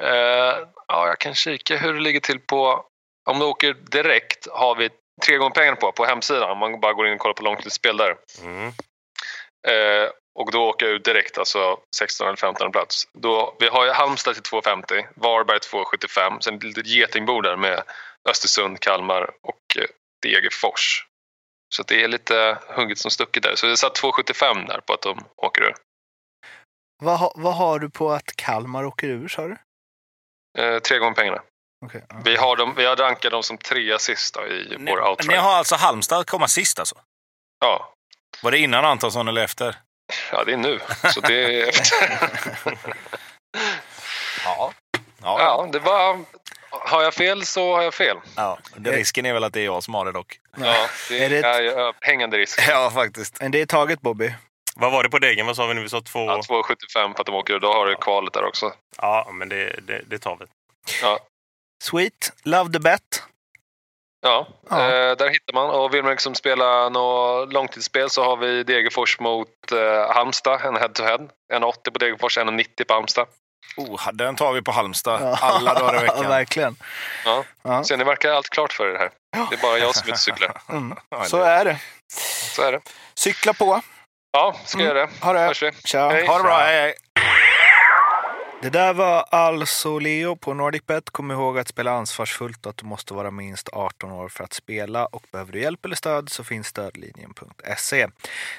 Eh, 0.00 0.66
ja, 0.88 1.06
jag 1.06 1.18
kan 1.18 1.34
kika 1.34 1.76
hur 1.76 1.94
det 1.94 2.00
ligger 2.00 2.20
till 2.20 2.40
på... 2.40 2.86
Om 3.30 3.38
du 3.38 3.44
åker 3.44 3.74
direkt 3.74 4.46
har 4.50 4.74
vi 4.74 4.90
tre 5.20 5.36
gånger 5.36 5.54
pengarna 5.54 5.76
på, 5.76 5.92
på 5.92 6.04
hemsidan. 6.04 6.58
Man 6.58 6.80
bara 6.80 6.92
går 6.92 7.06
in 7.08 7.14
och 7.14 7.20
kollar 7.20 7.34
på 7.34 7.42
långtidsspel 7.42 7.96
där. 7.96 8.16
Mm. 8.42 8.66
Eh, 9.68 10.10
och 10.34 10.50
då 10.52 10.68
åker 10.68 10.86
jag 10.86 10.94
ut 10.94 11.04
direkt, 11.04 11.38
alltså 11.38 11.78
16 11.96 12.26
eller 12.26 12.36
15 12.36 12.72
plats. 12.72 13.08
Då, 13.12 13.56
vi 13.58 13.68
har 13.68 13.84
ju 13.84 13.90
Halmstad 13.90 14.34
till 14.34 14.42
2,50, 14.42 15.06
Varberg 15.14 15.58
2,75. 15.58 16.40
Sen 16.40 16.54
ett 16.54 16.62
litet 16.62 16.86
getingbo 16.86 17.40
där 17.40 17.56
med 17.56 17.82
Östersund, 18.28 18.80
Kalmar 18.80 19.30
och 19.42 19.76
eh, 19.78 19.86
Degerfors. 20.22 21.06
Så 21.74 21.82
det 21.82 22.02
är 22.04 22.08
lite 22.08 22.58
hugget 22.68 22.98
som 22.98 23.10
stucket 23.10 23.42
där. 23.42 23.54
Så 23.56 23.66
det 23.66 23.76
satt 23.76 24.00
2,75 24.02 24.66
där 24.68 24.80
på 24.80 24.92
att 24.92 25.02
de 25.02 25.24
åker 25.36 25.62
ur. 25.62 25.74
Vad, 27.02 27.18
ha- 27.18 27.32
vad 27.36 27.54
har 27.56 27.78
du 27.78 27.90
på 27.90 28.10
att 28.10 28.36
Kalmar 28.36 28.84
åker 28.84 29.08
ur, 29.08 29.28
sa 29.28 29.48
du? 29.48 29.56
Eh, 30.58 30.78
tre 30.78 30.98
gånger 30.98 31.14
pengarna. 31.14 31.42
Okej, 31.86 32.04
ja. 32.08 32.16
Vi 32.24 32.36
har, 32.36 32.56
dem, 32.56 32.74
vi 32.76 32.84
har 32.86 32.96
rankat 32.96 33.30
dem 33.32 33.42
som 33.42 33.58
trea 33.58 33.98
sist 33.98 34.34
då, 34.34 34.46
i 34.46 34.76
Ni, 34.78 34.90
vår 34.90 35.00
ni 35.00 35.08
outright. 35.08 35.40
har 35.40 35.52
alltså 35.54 35.76
Halmstad 35.76 36.26
komma 36.26 36.48
sist 36.48 36.78
alltså? 36.78 36.94
Ja. 37.60 37.94
Var 38.42 38.50
det 38.50 38.58
innan 38.58 38.84
Antonsson 38.84 39.28
eller 39.28 39.44
efter? 39.44 39.76
ja, 40.32 40.44
det 40.44 40.52
är 40.52 40.56
nu. 40.56 40.80
Så 41.14 41.20
det 41.20 41.62
är 41.62 41.68
efter. 41.68 42.18
Ja. 44.44 44.72
Ja, 45.22 45.40
ja, 45.40 45.68
det 45.72 45.78
var... 45.78 46.18
Har 46.70 47.02
jag 47.02 47.14
fel 47.14 47.44
så 47.46 47.76
har 47.76 47.82
jag 47.82 47.94
fel. 47.94 48.16
ja. 48.36 48.58
Det, 48.76 48.92
risken 48.92 49.26
är 49.26 49.32
väl 49.32 49.44
att 49.44 49.52
det 49.52 49.60
är 49.60 49.64
jag 49.64 49.82
som 49.82 49.94
har 49.94 50.04
det 50.04 50.12
dock. 50.12 50.38
Ja, 50.56 50.86
det 51.08 51.24
Är 51.24 51.30
det 51.30 51.38
ett- 51.38 51.44
är 51.44 51.62
ju 51.62 51.70
överhängande 51.70 52.38
risk. 52.38 52.60
Ja, 52.68 52.90
faktiskt. 52.94 53.40
Men 53.40 53.50
det 53.50 53.60
är 53.60 53.66
taget, 53.66 54.00
Bobby. 54.00 54.34
Vad 54.76 54.92
var 54.92 55.02
det 55.02 55.08
på 55.10 55.18
degen? 55.18 55.46
Vad 55.46 55.56
sa 55.56 55.66
vi 55.66 55.74
nu? 55.74 55.82
Vi 55.82 55.88
sa 55.88 56.00
två... 56.00 56.26
Ja, 56.26 56.40
2,75 56.48 57.12
på 57.14 57.20
att 57.20 57.26
de 57.26 57.34
åker. 57.34 57.58
Då 57.58 57.72
har 57.72 57.86
du 57.86 57.96
kvalet 57.96 58.32
där 58.32 58.44
också. 58.44 58.72
Ja, 58.96 59.28
men 59.32 59.48
det, 59.48 59.80
det, 59.82 60.02
det 60.06 60.18
tar 60.18 60.36
vi. 60.40 60.44
Ja, 61.02 61.18
Sweet. 61.82 62.32
Love 62.44 62.72
the 62.72 62.78
bet. 62.78 63.22
ja. 64.22 64.48
Ja. 64.70 64.76
Eh, 64.80 65.16
där 65.16 65.28
hittar 65.30 65.54
man. 65.54 65.70
Och 65.70 65.94
vill 65.94 66.02
man 66.02 66.10
liksom 66.10 66.34
spela 66.34 66.88
något 66.88 67.52
långtidsspel 67.52 68.10
så 68.10 68.24
har 68.24 68.36
vi 68.36 68.62
Degerfors 68.64 69.20
mot 69.20 69.72
eh, 69.72 70.14
Halmstad. 70.14 70.60
En 70.64 70.76
head-to-head. 70.76 71.28
1,80 71.52 71.90
på 71.90 71.98
Degerfors, 71.98 72.38
1,90 72.38 72.84
på 72.84 72.94
Halmstad. 72.94 73.26
Oh, 73.76 74.08
den 74.12 74.36
tar 74.36 74.52
vi 74.52 74.62
på 74.62 74.72
Halmstad 74.72 75.20
Ja. 75.22 75.38
alla 75.40 75.74
dagar 75.74 75.96
i 76.00 76.02
veckan. 76.06 76.28
verkligen. 76.28 76.76
Ja. 77.24 77.44
Ja. 77.62 77.84
Så 77.84 77.96
ni 77.96 78.04
verkar 78.04 78.30
allt 78.32 78.48
klart 78.50 78.72
för 78.72 78.94
er 78.94 78.98
här. 78.98 79.10
Det 79.50 79.56
är 79.56 79.62
bara 79.62 79.78
jag 79.78 79.94
som 79.96 80.08
inte 80.08 80.20
cyklar. 80.20 80.62
Mm. 80.68 80.96
Så 81.26 81.42
är 81.42 81.64
det. 81.64 81.76
Så 82.56 82.62
är 82.62 82.72
det. 82.72 82.80
Cykla 83.14 83.52
på. 83.52 83.80
Ja, 84.32 84.56
ska 84.64 84.78
jag 84.78 84.88
göra 84.88 85.06
det. 85.06 85.12
Ha 85.20 85.32
det. 85.32 85.40
Hörs 85.40 85.62
vi. 85.62 85.72
Tja. 85.84 86.08
Hej. 86.08 86.26
Ha 86.26 86.36
det 86.36 86.42
bra, 86.42 86.58
hej, 86.58 86.80
hej. 86.80 86.94
Det 88.62 88.70
där 88.70 88.94
var 88.94 89.22
alltså 89.30 89.98
Leo 89.98 90.36
på 90.36 90.54
NordicBet. 90.54 91.10
Kom 91.10 91.30
ihåg 91.30 91.58
att 91.58 91.68
spela 91.68 91.90
ansvarsfullt 91.92 92.66
och 92.66 92.70
att 92.70 92.76
du 92.76 92.86
måste 92.86 93.14
vara 93.14 93.30
minst 93.30 93.68
18 93.68 94.12
år 94.12 94.28
för 94.28 94.44
att 94.44 94.52
spela. 94.52 95.06
Och 95.06 95.26
behöver 95.32 95.52
du 95.52 95.60
hjälp 95.60 95.84
eller 95.84 95.96
stöd 95.96 96.28
så 96.28 96.44
finns 96.44 96.66
stödlinjen.se. 96.66 98.08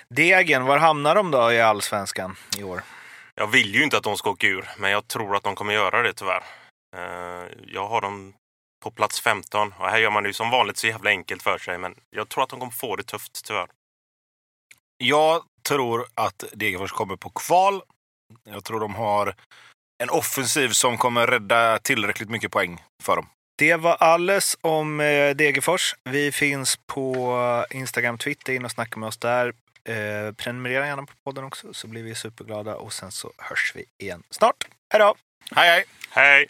Degen, 0.10 0.66
var 0.66 0.78
hamnar 0.78 1.16
de 1.16 1.32
då 1.32 1.52
i 1.52 1.62
allsvenskan 1.62 2.36
i 2.58 2.64
år? 2.64 2.82
Jag 3.36 3.48
vill 3.48 3.76
ju 3.76 3.84
inte 3.84 3.98
att 3.98 4.04
de 4.04 4.18
ska 4.18 4.30
åka 4.30 4.48
ur, 4.48 4.70
men 4.78 4.92
jag 4.92 5.08
tror 5.08 5.36
att 5.36 5.44
de 5.44 5.56
kommer 5.56 5.74
göra 5.74 6.02
det 6.02 6.14
tyvärr. 6.14 6.44
Eh, 6.96 7.48
jag 7.68 7.88
har 7.88 8.02
dem 8.02 8.34
på 8.84 8.92
plats 8.92 9.22
15 9.22 9.74
och 9.80 9.88
här 9.88 10.00
gör 10.00 10.12
man 10.12 10.24
det 10.24 10.30
ju 10.30 10.34
som 10.34 10.50
vanligt 10.50 10.78
så 10.78 10.88
jävla 10.88 11.10
enkelt 11.10 11.44
för 11.44 11.58
sig, 11.58 11.78
men 11.78 11.96
jag 12.10 12.30
tror 12.30 12.44
att 12.44 12.50
de 12.50 12.60
kommer 12.60 12.72
få 12.72 12.96
det 12.96 13.04
tufft 13.04 13.46
tyvärr. 13.46 13.68
Jag 14.98 15.44
tror 15.68 16.06
att 16.14 16.44
Degerfors 16.54 16.92
kommer 16.92 17.16
på 17.16 17.30
kval. 17.30 17.82
Jag 18.44 18.64
tror 18.64 18.80
de 18.80 18.96
har 18.96 19.36
en 20.02 20.10
offensiv 20.10 20.70
som 20.70 20.98
kommer 20.98 21.28
rädda 21.28 21.80
tillräckligt 21.80 22.30
mycket 22.30 22.52
poäng 22.52 22.84
för 23.04 23.16
dem. 23.16 23.28
Det 23.58 23.76
var 23.76 23.96
alles 23.96 24.58
om 24.62 25.00
eh, 25.00 25.30
Degerfors. 25.30 25.96
Vi 26.04 26.32
finns 26.32 26.80
på 26.88 27.66
Instagram, 27.72 28.18
Twitter. 28.18 28.54
In 28.54 28.66
och 28.66 28.72
snacka 28.72 29.00
med 29.00 29.08
oss 29.08 29.18
där. 29.18 29.54
Eh, 29.84 30.34
prenumerera 30.34 30.88
gärna 30.88 31.02
på 31.02 31.14
podden 31.24 31.44
också 31.44 31.74
så 31.74 31.88
blir 31.88 32.04
vi 32.04 32.16
superglada 32.16 32.76
och 32.76 32.94
sen 32.94 33.12
så 33.12 33.32
hörs 33.38 33.72
vi 33.76 33.86
igen 33.98 34.24
snart. 34.30 34.68
Hej 34.90 35.00
då! 35.00 35.16
Hej 35.56 35.70
hej! 35.70 35.86
Hej! 36.10 36.48